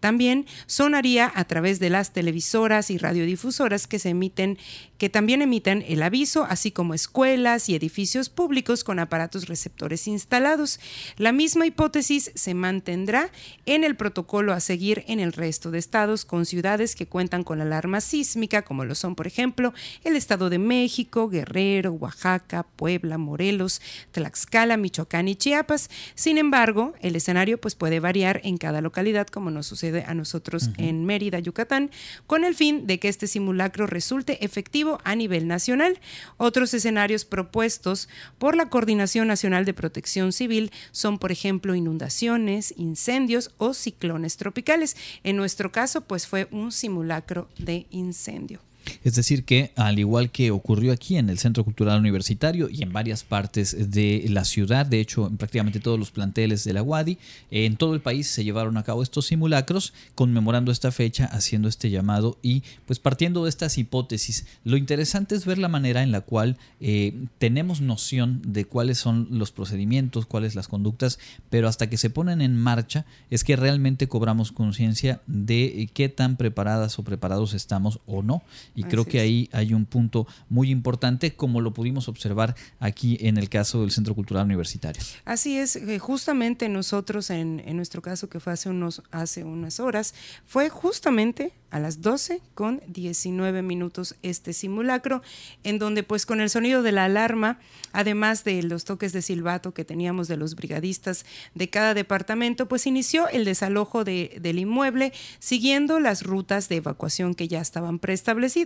[0.00, 4.58] También sonaría a través de las televisoras y radiodifusoras que se emiten,
[4.98, 10.80] que también emiten el aviso, así como escuelas y edificios públicos con aparatos receptores instalados.
[11.16, 13.30] La misma hipótesis se mantendrá
[13.66, 17.60] en el protocolo a seguir en el resto de estados con ciudades que cuentan con
[17.60, 19.72] alarma sísmica, como lo son, por ejemplo,
[20.04, 23.80] el Estado de México, Guerrero, Oaxaca, Puebla, Morelos,
[24.12, 25.90] Tlaxcala, Michoacán y Chiapas.
[26.14, 30.70] Sin embargo, el escenario pues, puede variar en cada localidad, como nos sucede a nosotros
[30.76, 31.90] en Mérida, Yucatán,
[32.26, 35.98] con el fin de que este simulacro resulte efectivo a nivel nacional.
[36.36, 43.50] Otros escenarios propuestos por la Coordinación Nacional de Protección Civil son, por ejemplo, inundaciones, incendios
[43.58, 44.96] o ciclones tropicales.
[45.22, 48.60] En nuestro caso, pues fue un simulacro de incendio.
[49.02, 52.92] Es decir, que al igual que ocurrió aquí en el Centro Cultural Universitario y en
[52.92, 57.18] varias partes de la ciudad, de hecho en prácticamente todos los planteles de la UADI,
[57.50, 61.90] en todo el país se llevaron a cabo estos simulacros conmemorando esta fecha, haciendo este
[61.90, 64.46] llamado y pues partiendo de estas hipótesis.
[64.64, 69.28] Lo interesante es ver la manera en la cual eh, tenemos noción de cuáles son
[69.30, 71.18] los procedimientos, cuáles las conductas,
[71.50, 76.36] pero hasta que se ponen en marcha es que realmente cobramos conciencia de qué tan
[76.36, 78.42] preparadas o preparados estamos o no
[78.74, 83.36] y creo que ahí hay un punto muy importante, como lo pudimos observar aquí en
[83.36, 85.02] el caso del Centro Cultural Universitario.
[85.24, 89.80] Así es, eh, justamente nosotros en, en nuestro caso, que fue hace, unos, hace unas
[89.80, 90.14] horas,
[90.46, 95.22] fue justamente a las 12 con 19 minutos este simulacro,
[95.64, 97.58] en donde pues con el sonido de la alarma,
[97.92, 102.86] además de los toques de silbato que teníamos de los brigadistas de cada departamento, pues
[102.86, 108.63] inició el desalojo de, del inmueble siguiendo las rutas de evacuación que ya estaban preestablecidas.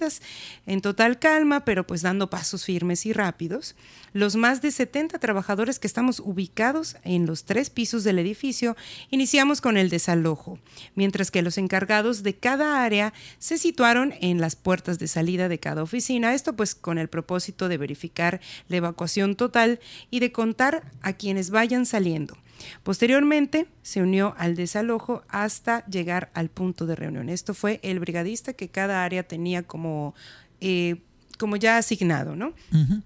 [0.67, 3.75] En total calma, pero pues dando pasos firmes y rápidos,
[4.13, 8.77] los más de 70 trabajadores que estamos ubicados en los tres pisos del edificio
[9.11, 10.59] iniciamos con el desalojo,
[10.95, 15.59] mientras que los encargados de cada área se situaron en las puertas de salida de
[15.59, 19.81] cada oficina, esto pues con el propósito de verificar la evacuación total
[20.11, 22.37] y de contar a quienes vayan saliendo.
[22.83, 27.29] Posteriormente se unió al desalojo hasta llegar al punto de reunión.
[27.29, 30.15] Esto fue el brigadista que cada área tenía como...
[30.61, 30.97] Eh,
[31.39, 32.53] como ya asignado, ¿no?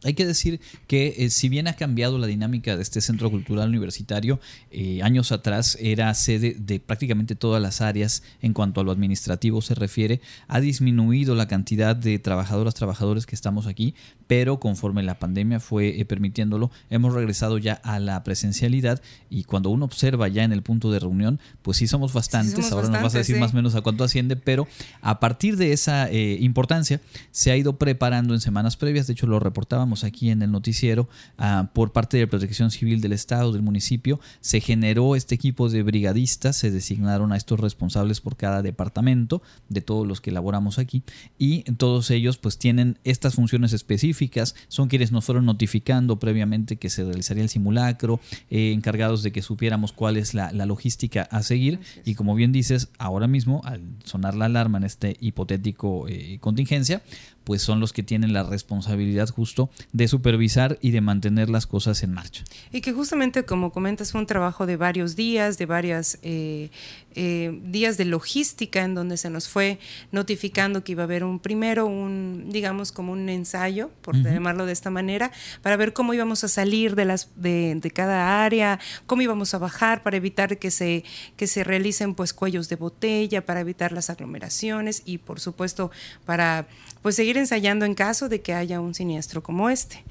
[0.03, 3.69] Hay que decir que eh, si bien ha cambiado la dinámica de este centro cultural
[3.69, 4.41] universitario,
[4.71, 9.61] eh, años atrás era sede de prácticamente todas las áreas en cuanto a lo administrativo
[9.61, 13.95] se refiere, ha disminuido la cantidad de trabajadoras, trabajadores que estamos aquí,
[14.27, 19.69] pero conforme la pandemia fue eh, permitiéndolo, hemos regresado ya a la presencialidad y cuando
[19.69, 23.15] uno observa ya en el punto de reunión, pues sí somos bastantes, ahora nos vas
[23.15, 24.67] a decir más o menos a cuánto asciende, pero
[25.03, 29.39] a partir de esa importancia se ha ido preparando en semanas previas, de hecho lo
[29.39, 31.09] reportábamos aquí en el noticiero,
[31.39, 35.83] ah, por parte de Protección Civil del Estado, del municipio, se generó este equipo de
[35.83, 41.03] brigadistas, se designaron a estos responsables por cada departamento de todos los que elaboramos aquí
[41.39, 46.91] y todos ellos pues tienen estas funciones específicas, son quienes nos fueron notificando previamente que
[46.91, 48.21] se realizaría el simulacro,
[48.51, 51.81] eh, encargados de que supiéramos cuál es la, logística a seguir.
[52.05, 57.03] Y como bien dices, ahora mismo al sonar la alarma en este hipotético eh, contingencia,
[57.45, 62.03] pues son los que tienen la responsabilidad justo de supervisar y de mantener las cosas
[62.03, 62.45] en marcha.
[62.73, 66.71] Y que justamente, como comentas, fue un trabajo de varios días, de varios eh,
[67.15, 69.79] eh, días de logística en donde se nos fue
[70.11, 74.73] notificando que iba a haber un primero, un, digamos, como un ensayo, por llamarlo de
[74.73, 75.33] esta manera,
[75.63, 79.59] para ver cómo íbamos a salir de, las, de, de, cada área, cómo íbamos a
[79.59, 81.05] bajar para evitar que se,
[81.37, 85.91] que se realicen pues cuellos de botella, para evitar las aglomeraciones y por supuesto
[86.25, 86.67] para
[87.03, 90.03] pues seguir ensayando en caso de que haya un siniestro como este.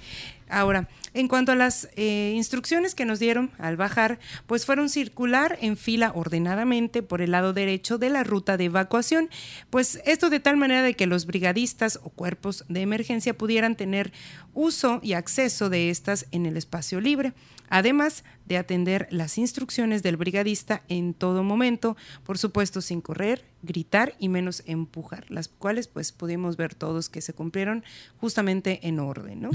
[0.52, 5.58] Ahora, en cuanto a las eh, instrucciones que nos dieron al bajar, pues fueron circular
[5.62, 9.30] en fila ordenadamente por el lado derecho de la ruta de evacuación,
[9.70, 14.12] pues esto de tal manera de que los brigadistas o cuerpos de emergencia pudieran tener
[14.54, 17.34] uso y acceso de estas en el espacio libre,
[17.70, 21.96] además de atender las instrucciones del brigadista en todo momento,
[22.26, 27.22] por supuesto sin correr, gritar y menos empujar, las cuales pues pudimos ver todos que
[27.22, 27.86] se cumplieron
[28.20, 29.52] justamente en orden, ¿no?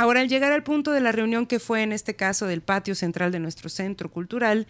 [0.00, 2.94] Ahora, al llegar al punto de la reunión que fue en este caso del patio
[2.94, 4.68] central de nuestro centro cultural,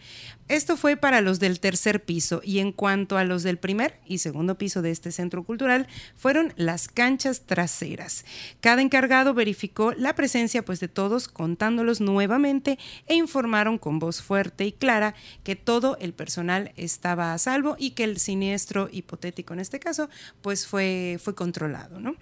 [0.49, 4.19] esto fue para los del tercer piso y en cuanto a los del primer y
[4.19, 5.87] segundo piso de este centro cultural,
[6.17, 8.25] fueron las canchas traseras.
[8.61, 14.65] Cada encargado verificó la presencia pues de todos contándolos nuevamente e informaron con voz fuerte
[14.65, 19.61] y clara que todo el personal estaba a salvo y que el siniestro hipotético en
[19.61, 20.09] este caso
[20.41, 22.01] pues fue, fue controlado.
[22.01, 22.15] ¿no?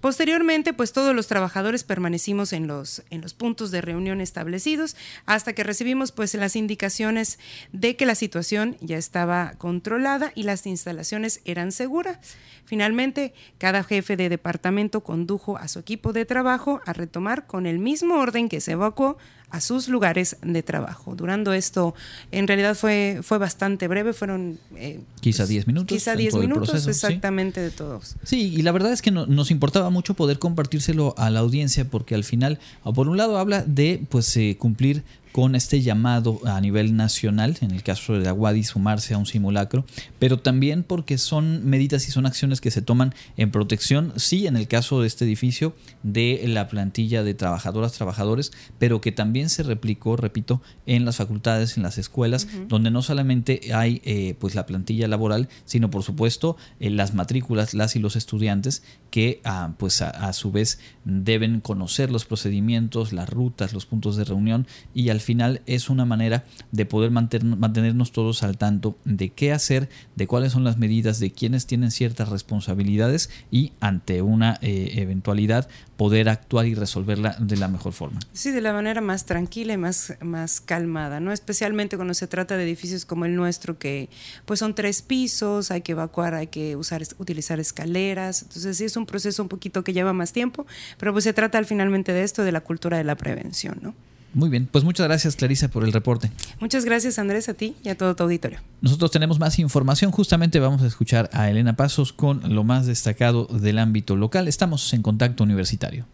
[0.00, 4.96] Posteriormente pues todos los trabajadores permanecimos en los, en los puntos de reunión establecidos
[5.26, 7.38] hasta que recibimos pues las indicaciones
[7.72, 12.18] de que la situación ya estaba controlada y las instalaciones eran seguras.
[12.64, 17.78] Finalmente, cada jefe de departamento condujo a su equipo de trabajo a retomar con el
[17.78, 19.16] mismo orden que se evacuó
[19.50, 21.14] a sus lugares de trabajo.
[21.14, 21.94] Durando esto,
[22.32, 24.58] en realidad fue, fue bastante breve, fueron...
[24.74, 25.96] Eh, quizá 10 minutos.
[25.96, 28.16] Quizá 10 minutos exactamente de todos.
[28.24, 32.14] Sí, y la verdad es que nos importaba mucho poder compartírselo a la audiencia porque
[32.14, 32.58] al final,
[32.94, 35.04] por un lado habla de pues eh, cumplir
[35.36, 39.84] con este llamado a nivel nacional, en el caso de Aguadi, sumarse a un simulacro,
[40.18, 44.56] pero también porque son medidas y son acciones que se toman en protección, sí, en
[44.56, 49.62] el caso de este edificio, de la plantilla de trabajadoras, trabajadores, pero que también se
[49.62, 54.64] replicó, repito, en las facultades, en las escuelas, donde no solamente hay eh, pues la
[54.64, 60.00] plantilla laboral, sino por supuesto eh, las matrículas, las y los estudiantes que ah, pues
[60.00, 65.20] a, su vez deben conocer los procedimientos, las rutas, los puntos de reunión y al
[65.26, 70.52] final es una manera de poder mantenernos todos al tanto de qué hacer, de cuáles
[70.52, 76.66] son las medidas, de quienes tienen ciertas responsabilidades y ante una eh, eventualidad poder actuar
[76.66, 78.20] y resolverla de la mejor forma.
[78.32, 81.32] Sí, de la manera más tranquila y más, más calmada, ¿no?
[81.32, 84.08] Especialmente cuando se trata de edificios como el nuestro, que
[84.44, 88.42] pues son tres pisos, hay que evacuar, hay que usar, utilizar escaleras.
[88.42, 90.66] Entonces sí es un proceso un poquito que lleva más tiempo,
[90.98, 93.94] pero pues se trata al finalmente de esto, de la cultura de la prevención, ¿no?
[94.36, 96.30] Muy bien, pues muchas gracias Clarisa por el reporte.
[96.60, 98.60] Muchas gracias Andrés a ti y a todo tu auditorio.
[98.82, 103.46] Nosotros tenemos más información, justamente vamos a escuchar a Elena Pasos con lo más destacado
[103.46, 104.46] del ámbito local.
[104.46, 106.04] Estamos en contacto universitario.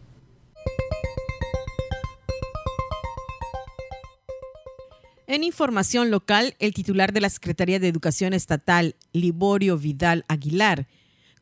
[5.27, 10.87] En información local, el titular de la Secretaría de Educación Estatal, Liborio Vidal Aguilar,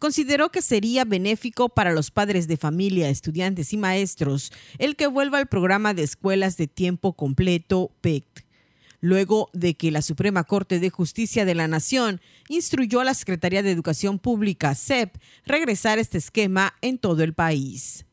[0.01, 5.38] consideró que sería benéfico para los padres de familia, estudiantes y maestros el que vuelva
[5.38, 8.40] al programa de escuelas de tiempo completo PECT
[9.01, 13.62] luego de que la Suprema Corte de Justicia de la Nación instruyó a la Secretaría
[13.62, 18.05] de Educación Pública, CEP, regresar este esquema en todo el país.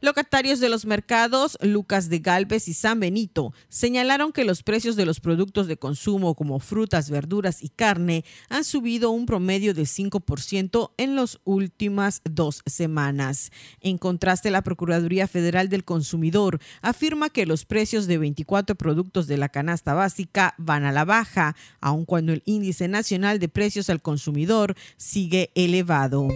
[0.05, 5.03] Locatarios de los mercados Lucas de Galvez y San Benito señalaron que los precios de
[5.03, 10.91] los productos de consumo como frutas, verduras y carne han subido un promedio de 5%
[10.97, 13.51] en las últimas dos semanas.
[13.81, 19.37] En contraste, la Procuraduría Federal del Consumidor afirma que los precios de 24 productos de
[19.37, 24.03] la canasta básica van a la baja, aun cuando el índice nacional de precios al
[24.03, 26.27] consumidor sigue elevado.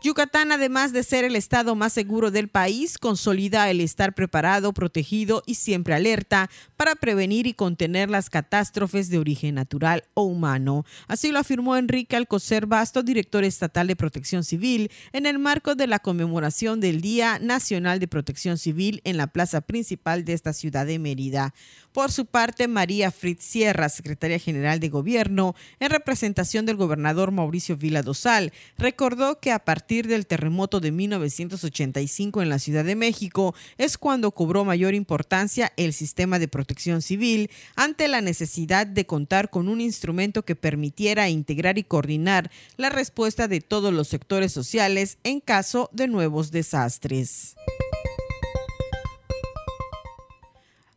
[0.00, 5.42] Yucatán, además de ser el estado más seguro del país, consolida el estar preparado, protegido
[5.44, 10.84] y siempre alerta para prevenir y contener las catástrofes de origen natural o humano.
[11.08, 15.88] Así lo afirmó Enrique Alcocer Basto, director estatal de Protección Civil, en el marco de
[15.88, 20.86] la conmemoración del Día Nacional de Protección Civil en la plaza principal de esta ciudad
[20.86, 21.54] de Mérida.
[21.98, 27.76] Por su parte, María Fritz Sierra, secretaria general de Gobierno, en representación del gobernador Mauricio
[27.76, 33.52] Vila Dosal, recordó que a partir del terremoto de 1985 en la Ciudad de México
[33.78, 39.50] es cuando cobró mayor importancia el sistema de protección civil ante la necesidad de contar
[39.50, 45.18] con un instrumento que permitiera integrar y coordinar la respuesta de todos los sectores sociales
[45.24, 47.56] en caso de nuevos desastres.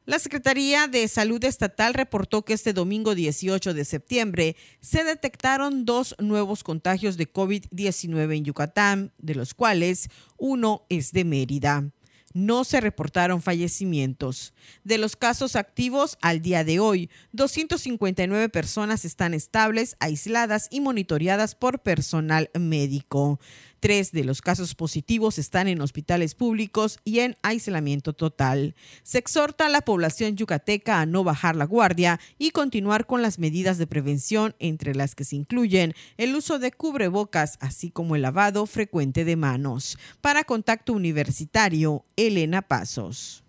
[0.05, 6.15] La Secretaría de Salud Estatal reportó que este domingo 18 de septiembre se detectaron dos
[6.17, 11.91] nuevos contagios de COVID-19 en Yucatán, de los cuales uno es de Mérida.
[12.33, 14.53] No se reportaron fallecimientos.
[14.83, 21.53] De los casos activos al día de hoy, 259 personas están estables, aisladas y monitoreadas
[21.53, 23.39] por personal médico.
[23.81, 28.75] Tres de los casos positivos están en hospitales públicos y en aislamiento total.
[29.01, 33.39] Se exhorta a la población yucateca a no bajar la guardia y continuar con las
[33.39, 38.21] medidas de prevención, entre las que se incluyen el uso de cubrebocas, así como el
[38.21, 39.97] lavado frecuente de manos.
[40.21, 43.43] Para Contacto Universitario, Elena Pasos.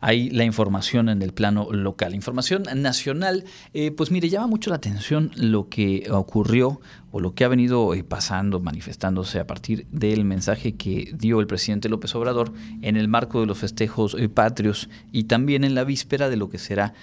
[0.00, 2.14] Hay la información en el plano local.
[2.14, 3.44] Información nacional,
[3.74, 6.80] eh, pues mire, llama mucho la atención lo que ocurrió
[7.12, 11.46] o lo que ha venido eh, pasando, manifestándose a partir del mensaje que dio el
[11.46, 12.52] presidente López Obrador
[12.82, 16.48] en el marco de los festejos eh, patrios y también en la víspera de lo
[16.48, 16.94] que será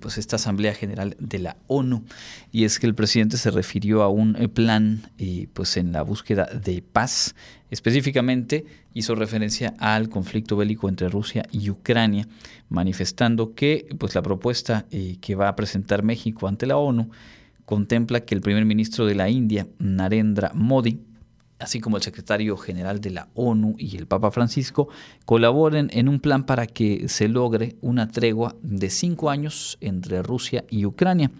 [0.00, 2.04] pues esta Asamblea General de la ONU.
[2.50, 5.10] Y es que el presidente se refirió a un plan
[5.54, 7.34] pues en la búsqueda de paz
[7.72, 12.28] Específicamente hizo referencia al conflicto bélico entre Rusia y Ucrania,
[12.68, 17.10] manifestando que pues, la propuesta eh, que va a presentar México ante la ONU
[17.64, 21.00] contempla que el primer ministro de la India, Narendra Modi,
[21.58, 24.88] así como el secretario general de la ONU y el Papa Francisco,
[25.24, 30.64] colaboren en un plan para que se logre una tregua de cinco años entre Rusia
[30.68, 31.30] y Ucrania.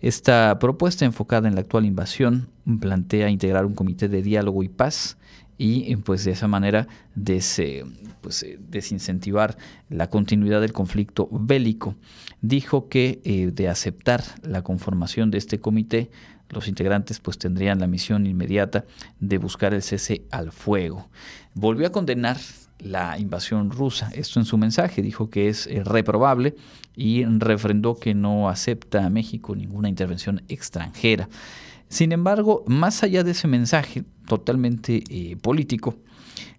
[0.00, 2.48] Esta propuesta enfocada en la actual invasión
[2.80, 5.16] plantea integrar un comité de diálogo y paz
[5.58, 6.86] y pues de esa manera
[8.20, 9.56] pues, eh, desincentivar
[9.88, 11.94] la continuidad del conflicto bélico.
[12.42, 16.10] Dijo que eh, de aceptar la conformación de este comité,
[16.50, 18.84] los integrantes pues tendrían la misión inmediata
[19.20, 21.08] de buscar el cese al fuego.
[21.54, 22.36] Volvió a condenar
[22.78, 24.10] la invasión rusa.
[24.14, 26.56] Esto en su mensaje dijo que es eh, reprobable
[26.94, 31.28] y refrendó que no acepta a México ninguna intervención extranjera.
[31.88, 35.96] Sin embargo, más allá de ese mensaje totalmente eh, político,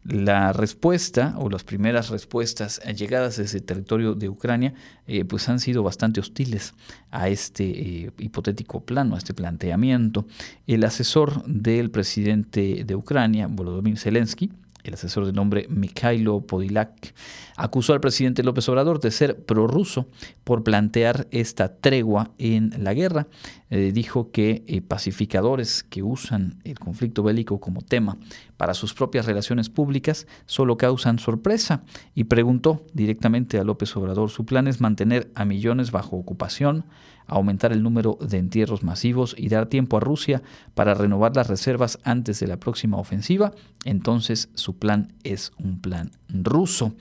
[0.04, 4.74] la respuesta o las primeras respuestas llegadas desde el territorio de Ucrania
[5.06, 6.74] eh, pues han sido bastante hostiles
[7.12, 10.26] a este hipotético plano, a este planteamiento.
[10.66, 14.50] El asesor del presidente de Ucrania, Volodymyr Zelensky,
[14.88, 17.14] el asesor de nombre Mikhailo Podilak,
[17.56, 20.08] acusó al presidente López Obrador de ser prorruso
[20.44, 23.28] por plantear esta tregua en la guerra.
[23.70, 28.18] Eh, dijo que eh, pacificadores que usan el conflicto bélico como tema
[28.56, 31.84] para sus propias relaciones públicas solo causan sorpresa
[32.16, 36.86] y preguntó directamente a López Obrador su plan es mantener a millones bajo ocupación,
[37.28, 40.42] aumentar el número de entierros masivos y dar tiempo a Rusia
[40.74, 43.54] para renovar las reservas antes de la próxima ofensiva,
[43.86, 46.94] entonces su plan es un plan ruso.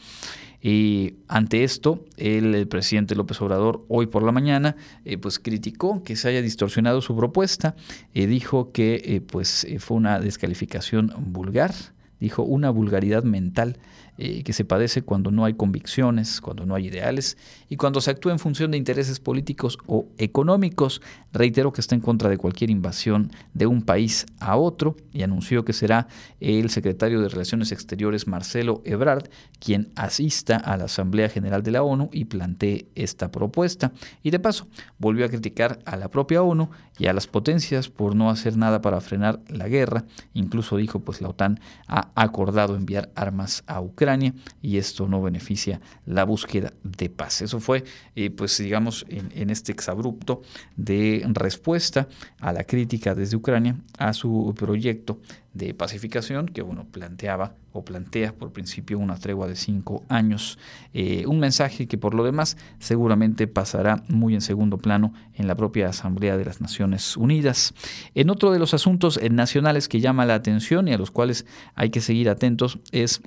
[0.61, 4.74] Y ante esto, el, presidente López Obrador hoy por la mañana
[5.05, 7.77] eh, pues criticó que se haya distorsionado su propuesta,
[8.14, 11.72] eh, dijo que eh, pues fue una descalificación vulgar,
[12.18, 13.79] dijo una vulgaridad mental
[14.19, 17.37] eh, que se padece cuando no hay convicciones, cuando no hay ideales
[17.69, 21.03] y cuando se actúa en función de intereses políticos o económicos.
[21.35, 25.67] Reitero que está en contra de cualquier invasión de un país a otro y anunció
[25.67, 26.09] que será
[26.41, 31.83] el secretario de Relaciones Exteriores Marcelo Ebrard quien asista a la Asamblea General de la
[31.83, 33.93] ONU y plantee esta propuesta.
[34.23, 34.67] Y de paso,
[34.99, 38.81] volvió a criticar a la propia ONU y a las potencias por no hacer nada
[38.81, 40.05] para frenar la guerra.
[40.33, 44.06] Incluso dijo, pues la OTAN ha acordado enviar armas a Ucrania
[44.63, 47.43] y esto no beneficia la búsqueda de paz.
[47.43, 47.85] Eso fue,
[48.15, 50.43] eh, pues digamos, en, en este exabrupto
[50.77, 52.09] de respuesta
[52.41, 55.19] a la crítica desde Ucrania a su proyecto
[55.57, 60.59] de pacificación que bueno, planteaba o plantea por principio una tregua de cinco años.
[60.93, 65.55] Eh, un mensaje que por lo demás seguramente pasará muy en segundo plano en la
[65.55, 67.75] propia Asamblea de las Naciones Unidas.
[68.15, 71.47] En otro de los asuntos eh, nacionales que llama la atención y a los cuales
[71.75, 73.23] hay que seguir atentos es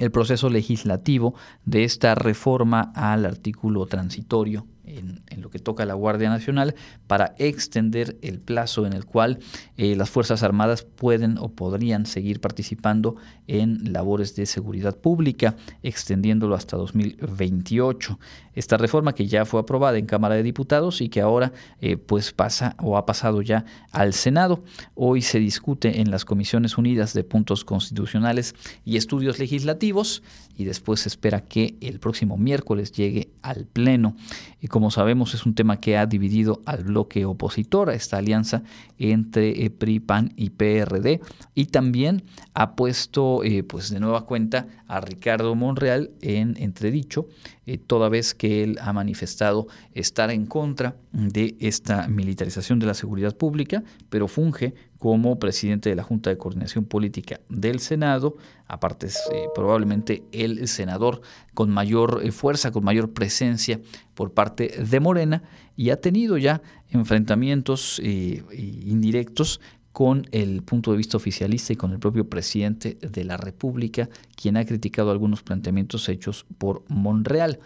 [0.00, 1.34] el proceso legislativo
[1.64, 6.74] de esta reforma al artículo transitorio en, lo que toca a la Guardia Nacional
[7.06, 9.38] para extender el plazo en el cual
[9.76, 16.54] eh, las Fuerzas Armadas pueden o podrían seguir participando en labores de seguridad pública, extendiéndolo
[16.54, 18.18] hasta 2028.
[18.60, 21.50] Esta reforma que ya fue aprobada en Cámara de Diputados y que ahora
[21.80, 24.62] eh, pues pasa o ha pasado ya al Senado.
[24.94, 28.54] Hoy se discute en las Comisiones Unidas de Puntos Constitucionales
[28.84, 30.22] y Estudios Legislativos
[30.58, 34.14] y después se espera que el próximo miércoles llegue al Pleno.
[34.60, 38.62] Y como sabemos es un tema que ha dividido al bloque opositor a esta alianza
[38.98, 41.22] entre eh, PRI, PAN y PRD
[41.54, 47.28] y también ha puesto eh, pues de nueva cuenta a Ricardo Monreal en entredicho
[47.64, 52.94] eh, toda vez que él ha manifestado estar en contra de esta militarización de la
[52.94, 58.36] seguridad pública, pero funge como presidente de la Junta de Coordinación Política del Senado,
[58.66, 61.20] aparte es eh, probablemente el senador
[61.54, 63.80] con mayor eh, fuerza, con mayor presencia
[64.14, 65.44] por parte de Morena,
[65.76, 66.60] y ha tenido ya
[66.90, 69.60] enfrentamientos indirectos
[69.92, 74.56] con el punto de vista oficialista y con el propio presidente de la República, quien
[74.56, 77.60] ha criticado algunos planteamientos hechos por Monreal.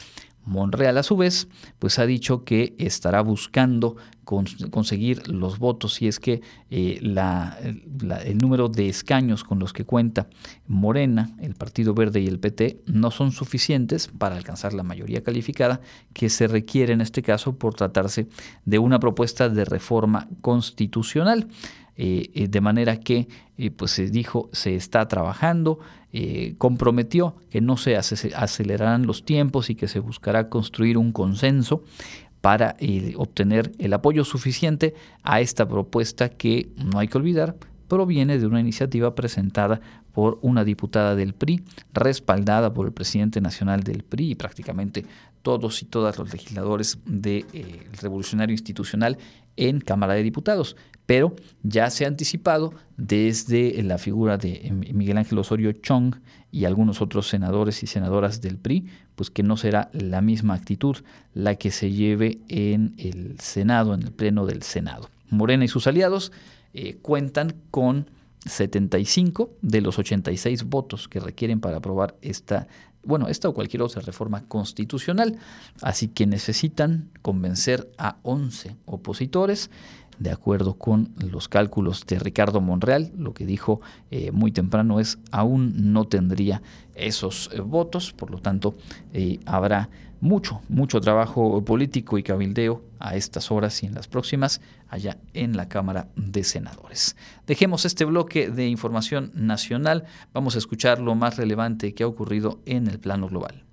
[0.44, 1.48] Monreal, a su vez,
[1.78, 8.68] pues ha dicho que estará buscando conseguir los votos si es que eh, el número
[8.68, 10.28] de escaños con los que cuenta
[10.66, 15.80] Morena, el Partido Verde y el PT no son suficientes para alcanzar la mayoría calificada
[16.12, 18.26] que se requiere en este caso por tratarse
[18.64, 21.48] de una propuesta de reforma constitucional.
[21.96, 23.28] Eh, eh, de manera que
[23.76, 25.78] pues se dijo se está trabajando,
[26.58, 31.84] comprometió que no se acelerarán los tiempos y que se buscará construir un consenso
[32.44, 32.76] para
[33.16, 34.92] obtener el apoyo suficiente
[35.22, 37.56] a esta propuesta que, no hay que olvidar,
[37.88, 39.80] proviene de una iniciativa presentada
[40.12, 41.64] por una diputada del PRI,
[41.94, 45.06] respaldada por el presidente nacional del PRI y prácticamente
[45.40, 47.46] todos y todas los legisladores del
[48.02, 49.16] Revolucionario Institucional
[49.56, 50.76] en Cámara de Diputados.
[51.06, 56.16] Pero ya se ha anticipado desde la figura de Miguel Ángel Osorio Chong
[56.50, 60.96] y algunos otros senadores y senadoras del PRI, pues que no será la misma actitud
[61.34, 65.10] la que se lleve en el Senado, en el Pleno del Senado.
[65.30, 66.32] Morena y sus aliados
[66.72, 68.10] eh, cuentan con
[68.46, 72.66] 75 de los 86 votos que requieren para aprobar esta
[73.06, 75.38] bueno, esta o cualquier otra reforma constitucional.
[75.82, 79.70] Así que necesitan convencer a 11 opositores
[80.18, 85.18] de acuerdo con los cálculos de Ricardo Monreal, lo que dijo eh, muy temprano es
[85.30, 86.62] aún no tendría
[86.94, 88.74] esos eh, votos, por lo tanto
[89.12, 89.88] eh, habrá
[90.20, 95.56] mucho, mucho trabajo político y cabildeo a estas horas y en las próximas allá en
[95.56, 97.16] la Cámara de Senadores.
[97.46, 102.60] Dejemos este bloque de información nacional, vamos a escuchar lo más relevante que ha ocurrido
[102.64, 103.63] en el plano global.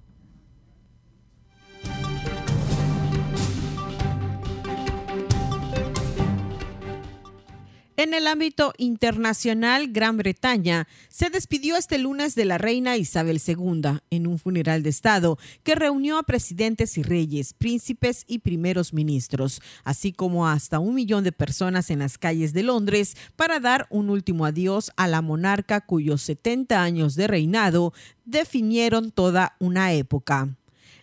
[8.02, 13.99] En el ámbito internacional, Gran Bretaña se despidió este lunes de la reina Isabel II
[14.10, 19.62] en un funeral de Estado que reunió a presidentes y reyes, príncipes y primeros ministros,
[19.84, 24.10] así como hasta un millón de personas en las calles de Londres para dar un
[24.10, 27.93] último adiós a la monarca cuyos 70 años de reinado
[28.26, 30.49] definieron toda una época.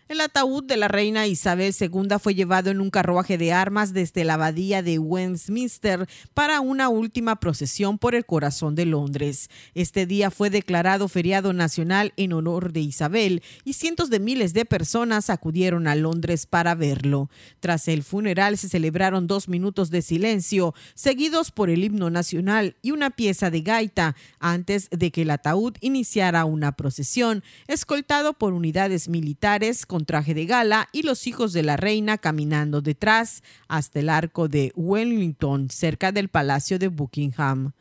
[0.08, 4.24] El ataúd de la reina Isabel II fue llevado en un carruaje de armas desde
[4.24, 9.50] la abadía de Westminster para una última procesión por el corazón de Londres.
[9.74, 14.64] Este día fue declarado feriado nacional en honor de Isabel y cientos de miles de
[14.64, 17.28] personas acudieron a Londres para verlo.
[17.60, 22.92] Tras el funeral se celebraron dos minutos de silencio, seguidos por el himno nacional y
[22.92, 29.10] una pieza de gaita, antes de que el ataúd iniciara una procesión, escoltado por unidades
[29.10, 34.08] militares con traje de gala y los hijos de la reina caminando detrás hasta el
[34.08, 37.72] arco de Wellington, cerca del Palacio de Buckingham.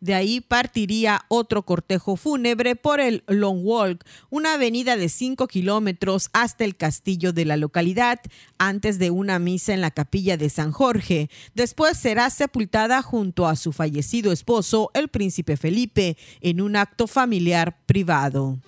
[0.00, 6.28] De ahí partiría otro cortejo fúnebre por el Long Walk, una avenida de 5 kilómetros
[6.34, 8.20] hasta el castillo de la localidad,
[8.58, 11.30] antes de una misa en la capilla de San Jorge.
[11.54, 17.78] Después será sepultada junto a su fallecido esposo, el príncipe Felipe, en un acto familiar
[17.86, 18.58] privado.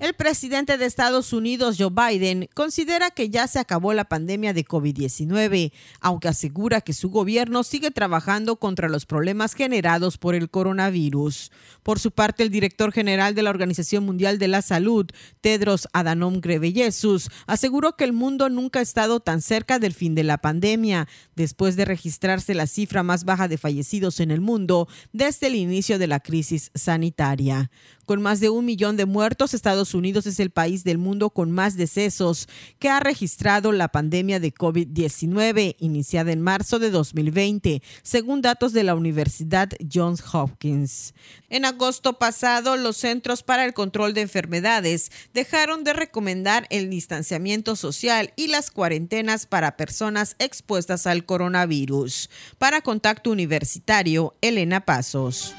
[0.00, 4.64] El presidente de Estados Unidos, Joe Biden, considera que ya se acabó la pandemia de
[4.64, 11.50] COVID-19, aunque asegura que su gobierno sigue trabajando contra los problemas generados por el coronavirus.
[11.82, 16.40] Por su parte, el director general de la Organización Mundial de la Salud, Tedros Adhanom
[16.40, 21.08] Ghebreyesus, aseguró que el mundo nunca ha estado tan cerca del fin de la pandemia,
[21.34, 25.98] después de registrarse la cifra más baja de fallecidos en el mundo desde el inicio
[25.98, 27.68] de la crisis sanitaria.
[28.08, 31.50] Con más de un millón de muertos, Estados Unidos es el país del mundo con
[31.50, 32.48] más decesos
[32.78, 38.82] que ha registrado la pandemia de COVID-19 iniciada en marzo de 2020, según datos de
[38.82, 41.12] la Universidad Johns Hopkins.
[41.50, 47.76] En agosto pasado, los Centros para el Control de Enfermedades dejaron de recomendar el distanciamiento
[47.76, 52.30] social y las cuarentenas para personas expuestas al coronavirus.
[52.56, 55.54] Para Contacto Universitario, Elena Pasos.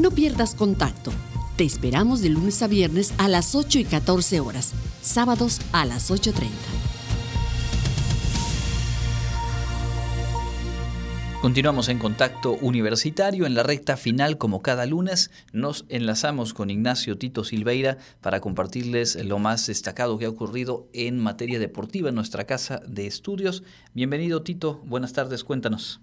[0.00, 1.12] No pierdas contacto.
[1.56, 4.72] Te esperamos de lunes a viernes a las 8 y 14 horas,
[5.02, 6.48] sábados a las 8.30.
[11.42, 15.30] Continuamos en contacto universitario en la recta final como cada lunes.
[15.52, 21.18] Nos enlazamos con Ignacio Tito Silveira para compartirles lo más destacado que ha ocurrido en
[21.18, 23.64] materia deportiva en nuestra casa de estudios.
[23.92, 26.00] Bienvenido Tito, buenas tardes, cuéntanos.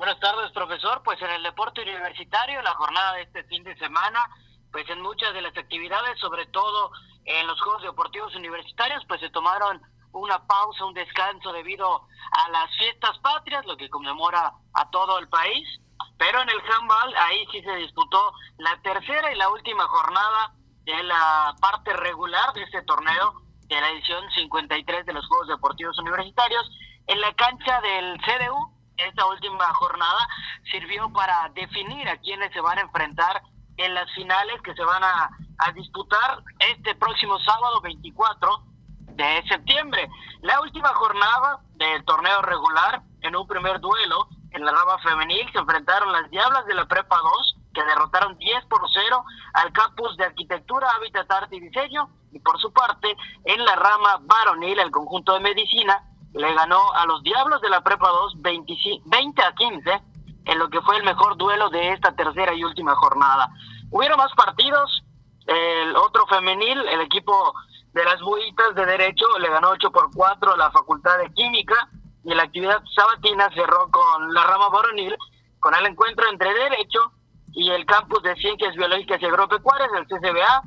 [0.00, 1.02] Buenas tardes, profesor.
[1.04, 4.24] Pues en el deporte universitario, la jornada de este fin de semana,
[4.72, 6.90] pues en muchas de las actividades, sobre todo
[7.26, 9.82] en los Juegos Deportivos Universitarios, pues se tomaron
[10.12, 15.28] una pausa, un descanso debido a las fiestas patrias, lo que conmemora a todo el
[15.28, 15.68] país.
[16.16, 21.02] Pero en el handball, ahí sí se disputó la tercera y la última jornada de
[21.02, 23.34] la parte regular de este torneo
[23.66, 26.70] de la edición 53 de los Juegos Deportivos Universitarios
[27.06, 28.79] en la cancha del CDU.
[29.06, 30.28] Esta última jornada
[30.70, 33.42] sirvió para definir a quienes se van a enfrentar
[33.76, 35.30] en las finales que se van a,
[35.74, 38.64] disputar este próximo sábado 24
[39.12, 40.08] de septiembre.
[40.40, 45.58] La última jornada del torneo regular, en un primer duelo en la rama femenil, se
[45.58, 50.24] enfrentaron las Diablas de la Prepa 2, que derrotaron 10 por 0 al campus de
[50.24, 55.34] arquitectura, hábitat, arte y diseño, y por su parte, en la rama varonil, el conjunto
[55.34, 60.02] de medicina le ganó a los Diablos de la Prepa 2 20 a 15,
[60.44, 63.48] en lo que fue el mejor duelo de esta tercera y última jornada.
[63.90, 65.02] Hubieron más partidos,
[65.46, 67.54] el otro femenil, el equipo
[67.92, 71.88] de las buitas de Derecho le ganó 8 por 4 a la Facultad de Química
[72.24, 75.16] y la actividad sabatina cerró con la rama varonil
[75.58, 77.12] con el encuentro entre Derecho
[77.52, 80.62] y el campus de Ciencias Biológicas y Agropecuarias, el CCBA,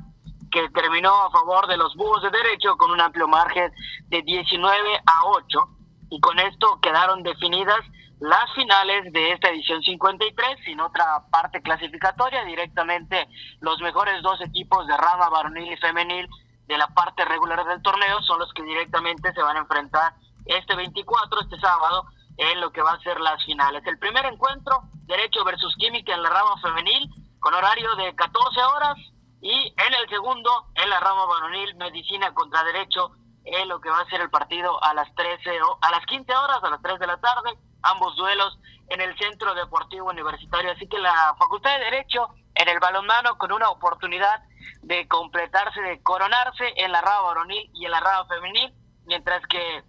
[0.54, 3.72] que terminó a favor de los búhos de Derecho con un amplio margen
[4.06, 5.68] de 19 a 8
[6.10, 7.80] y con esto quedaron definidas
[8.20, 13.26] las finales de esta edición 53 sin otra parte clasificatoria directamente
[13.60, 16.28] los mejores dos equipos de rama varonil y femenil
[16.68, 20.14] de la parte regular del torneo son los que directamente se van a enfrentar
[20.46, 22.04] este 24, este sábado,
[22.36, 23.82] en lo que va a ser las finales.
[23.86, 27.08] El primer encuentro, Derecho versus Química en la rama femenil,
[27.40, 28.96] con horario de 14 horas,
[29.44, 33.10] y en el segundo, en la rama varonil, Medicina contra Derecho,
[33.44, 36.34] en lo que va a ser el partido a las 13 o a las 15
[36.34, 40.72] horas, a las 3 de la tarde, ambos duelos en el Centro Deportivo Universitario.
[40.72, 44.42] Así que la Facultad de Derecho en el balonmano con una oportunidad
[44.80, 48.72] de completarse, de coronarse en la rama varonil y en la rama femenil,
[49.04, 49.84] mientras que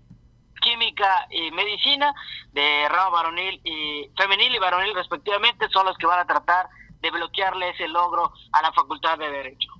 [0.60, 2.14] química y medicina
[2.52, 6.68] de rama varonil y femenil y varonil respectivamente son los que van a tratar
[7.02, 9.76] de bloquearle ese logro a la Facultad de Derecho.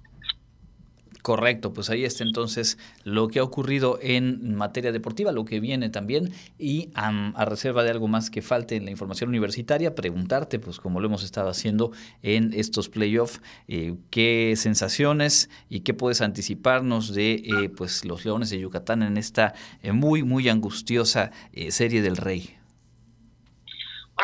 [1.26, 5.90] Correcto, pues ahí está entonces lo que ha ocurrido en materia deportiva, lo que viene
[5.90, 10.80] también y a reserva de algo más que falte en la información universitaria, preguntarte, pues
[10.80, 11.90] como lo hemos estado haciendo
[12.22, 18.52] en estos playoffs, eh, qué sensaciones y qué puedes anticiparnos de eh, pues los Leones
[18.52, 21.32] de Yucatán en esta eh, muy, muy angustiosa
[21.70, 22.56] serie del Rey.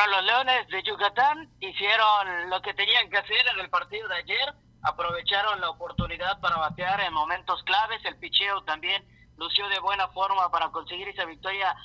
[0.08, 4.54] Los Leones de Yucatán hicieron lo que tenían que hacer en el partido de ayer
[4.84, 8.04] aprovecharon la oportunidad para batear en momentos claves.
[8.06, 9.06] El picheo también
[9.38, 11.76] lució de buena forma para conseguir esa victoria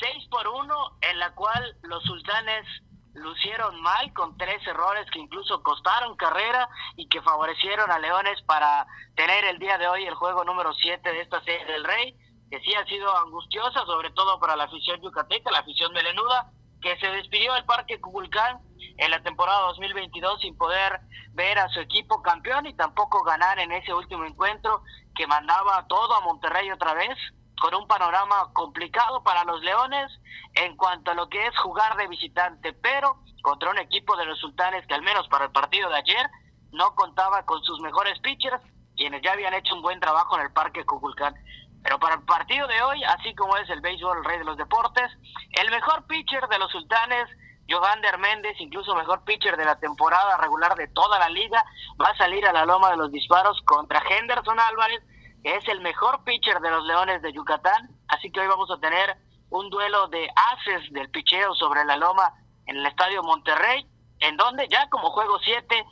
[0.00, 2.66] 6 por 1, en la cual los sultanes
[3.14, 8.86] lucieron mal con tres errores que incluso costaron carrera y que favorecieron a Leones para
[9.14, 12.14] tener el día de hoy el juego número 7 de esta serie del Rey,
[12.50, 16.50] que sí ha sido angustiosa, sobre todo para la afición yucateca, la afición melenuda,
[16.82, 18.60] que se despidió del Parque Cuculcán
[18.98, 21.00] en la temporada 2022 sin poder
[21.32, 24.82] ver a su equipo campeón y tampoco ganar en ese último encuentro
[25.14, 27.16] que mandaba todo a Monterrey otra vez
[27.60, 30.10] con un panorama complicado para los Leones
[30.54, 34.38] en cuanto a lo que es jugar de visitante, pero contra un equipo de los
[34.40, 36.28] Sultanes que al menos para el partido de ayer
[36.72, 38.62] no contaba con sus mejores pitchers,
[38.96, 41.34] quienes ya habían hecho un buen trabajo en el Parque Cuculcán.
[41.82, 44.56] Pero para el partido de hoy, así como es el béisbol el rey de los
[44.56, 45.10] deportes,
[45.52, 47.28] el mejor pitcher de los sultanes,
[47.68, 51.64] Johander Méndez, incluso mejor pitcher de la temporada regular de toda la liga,
[52.00, 55.02] va a salir a la loma de los disparos contra Henderson Álvarez,
[55.42, 57.90] que es el mejor pitcher de los Leones de Yucatán.
[58.08, 59.16] Así que hoy vamos a tener
[59.50, 62.34] un duelo de haces del picheo sobre la loma
[62.66, 63.86] en el Estadio Monterrey,
[64.20, 65.84] en donde ya como juego 7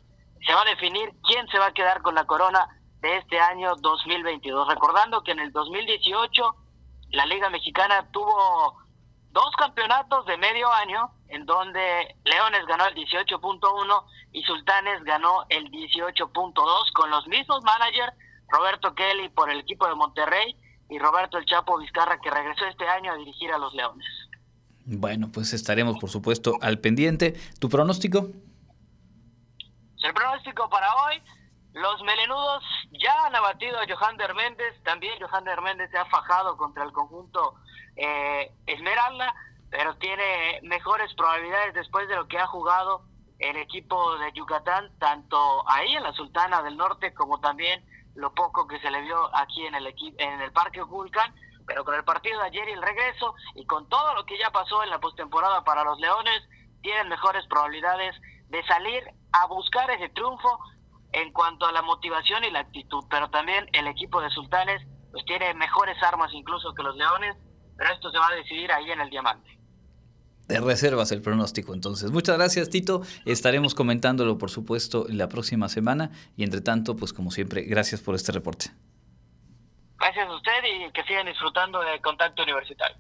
[0.47, 3.75] se va a definir quién se va a quedar con la corona de este año
[3.77, 4.69] 2022.
[4.69, 6.57] Recordando que en el 2018
[7.11, 8.79] la Liga Mexicana tuvo
[9.33, 15.71] dos campeonatos de medio año en donde Leones ganó el 18.1 y Sultanes ganó el
[15.71, 18.13] 18.2 con los mismos managers,
[18.49, 20.57] Roberto Kelly por el equipo de Monterrey
[20.89, 24.07] y Roberto El Chapo Vizcarra que regresó este año a dirigir a los Leones.
[24.85, 27.35] Bueno, pues estaremos por supuesto al pendiente.
[27.61, 28.29] ¿Tu pronóstico?
[30.03, 31.23] El pronóstico para hoy,
[31.73, 36.85] los melenudos ya han abatido a Johander Méndez, también Johander Méndez se ha fajado contra
[36.85, 37.55] el conjunto
[37.97, 39.35] eh, Esmeralda,
[39.71, 43.05] pero tiene mejores probabilidades después de lo que ha jugado
[43.39, 48.67] el equipo de Yucatán, tanto ahí en la Sultana del Norte como también lo poco
[48.67, 51.33] que se le vio aquí en el en el Parque Vulcan,
[51.67, 54.51] pero con el partido de ayer y el regreso y con todo lo que ya
[54.51, 56.43] pasó en la postemporada para los Leones,
[56.83, 58.17] tienen mejores probabilidades
[58.49, 60.59] de salir a buscar ese triunfo
[61.13, 65.25] en cuanto a la motivación y la actitud, pero también el equipo de Sultanes pues
[65.25, 67.37] tiene mejores armas incluso que los Leones,
[67.77, 69.59] pero esto se va a decidir ahí en el diamante.
[70.47, 72.11] De reservas el pronóstico entonces.
[72.11, 77.31] Muchas gracias Tito, estaremos comentándolo por supuesto la próxima semana y entre tanto pues como
[77.31, 78.71] siempre gracias por este reporte.
[79.99, 82.97] Gracias a usted y que sigan disfrutando del contacto universitario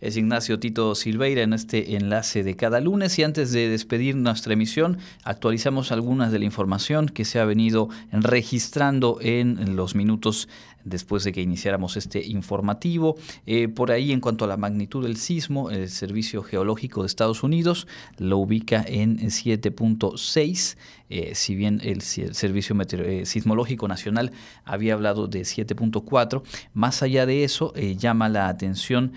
[0.00, 4.52] es Ignacio Tito Silveira en este enlace de cada lunes y antes de despedir nuestra
[4.52, 10.48] emisión actualizamos algunas de la información que se ha venido registrando en los minutos
[10.84, 13.16] después de que iniciáramos este informativo.
[13.46, 17.42] Eh, por ahí, en cuanto a la magnitud del sismo, el Servicio Geológico de Estados
[17.42, 17.86] Unidos
[18.18, 20.76] lo ubica en 7.6.
[21.10, 24.32] Eh, si bien el, Servicio eh, Sismológico Nacional
[24.64, 26.42] había hablado de 7.4,
[26.72, 29.12] más allá de eso, llama la atención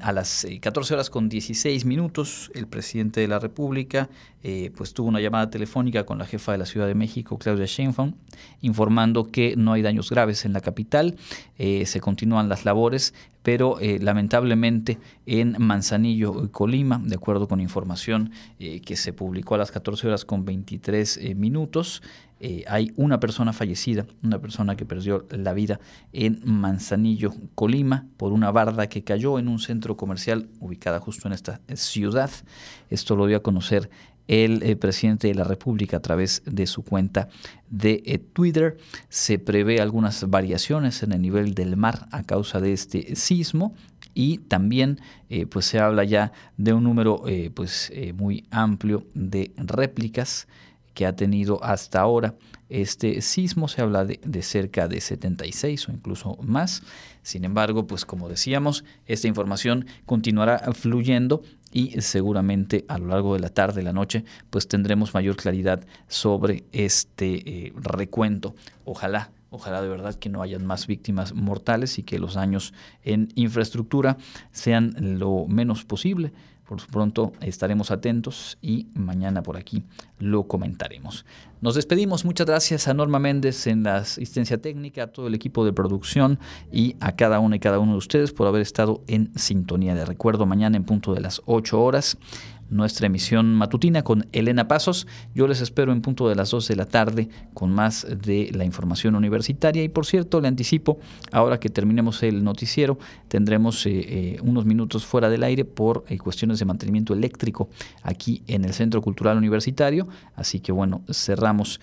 [0.00, 4.08] a las 14 horas con 16 minutos, el presidente de la República
[4.74, 8.14] pues tuvo una llamada telefónica con la jefa de la Ciudad de México, Claudia Sheinbaum,
[8.60, 11.16] informando que no hay daños graves en la capital,
[11.58, 18.30] eh, se continúan las labores, pero eh, lamentablemente en Manzanillo, Colima, de acuerdo con información
[18.58, 22.02] eh, que se publicó a las 14 horas con 23 minutos,
[22.66, 25.78] hay una persona fallecida, una persona que perdió la vida
[26.12, 31.34] en Manzanillo, Colima, por una barda que cayó en un centro comercial ubicada justo en
[31.34, 32.32] esta ciudad.
[32.90, 33.90] Esto lo dio a conocer
[34.28, 37.28] el eh, presidente de la República a través de su cuenta
[37.70, 38.76] de eh, Twitter.
[39.08, 43.74] Se prevé algunas variaciones en el nivel del mar a causa de este sismo
[44.14, 47.22] y también eh, pues se habla ya de un número
[47.54, 50.46] pues muy amplio de réplicas
[50.94, 52.34] que ha tenido hasta ahora
[52.68, 56.82] este sismo, se habla de, de, cerca de 76 o incluso más.
[57.22, 61.42] Sin embargo, pues como decíamos, esta información continuará fluyendo
[61.72, 66.64] y seguramente a lo largo de la tarde, la noche, pues tendremos mayor claridad sobre
[66.72, 68.54] este eh, recuento.
[68.84, 72.72] Ojalá Ojalá de verdad que no hayan más víctimas mortales y que los daños
[73.04, 74.16] en infraestructura
[74.50, 76.32] sean lo menos posible.
[76.72, 79.84] Por pronto estaremos atentos y mañana por aquí
[80.18, 81.26] lo comentaremos.
[81.60, 82.24] Nos despedimos.
[82.24, 86.38] Muchas gracias a Norma Méndez en la asistencia técnica, a todo el equipo de producción
[86.72, 89.94] y a cada una y cada uno de ustedes por haber estado en sintonía.
[89.94, 92.16] De recuerdo, mañana en punto de las 8 horas
[92.72, 95.06] nuestra emisión matutina con Elena Pasos.
[95.34, 98.64] Yo les espero en punto de las 2 de la tarde con más de la
[98.64, 99.82] información universitaria.
[99.82, 100.98] Y por cierto, le anticipo,
[101.30, 102.98] ahora que terminemos el noticiero,
[103.28, 107.68] tendremos eh, eh, unos minutos fuera del aire por eh, cuestiones de mantenimiento eléctrico
[108.02, 110.08] aquí en el Centro Cultural Universitario.
[110.34, 111.80] Así que bueno, cerramos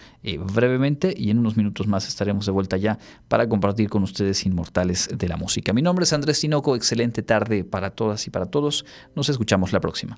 [0.54, 5.10] brevemente y en unos minutos más estaremos de vuelta ya para compartir con ustedes Inmortales
[5.16, 5.72] de la Música.
[5.72, 8.86] Mi nombre es Andrés Tinoco, excelente tarde para todas y para todos.
[9.16, 10.18] Nos escuchamos la próxima.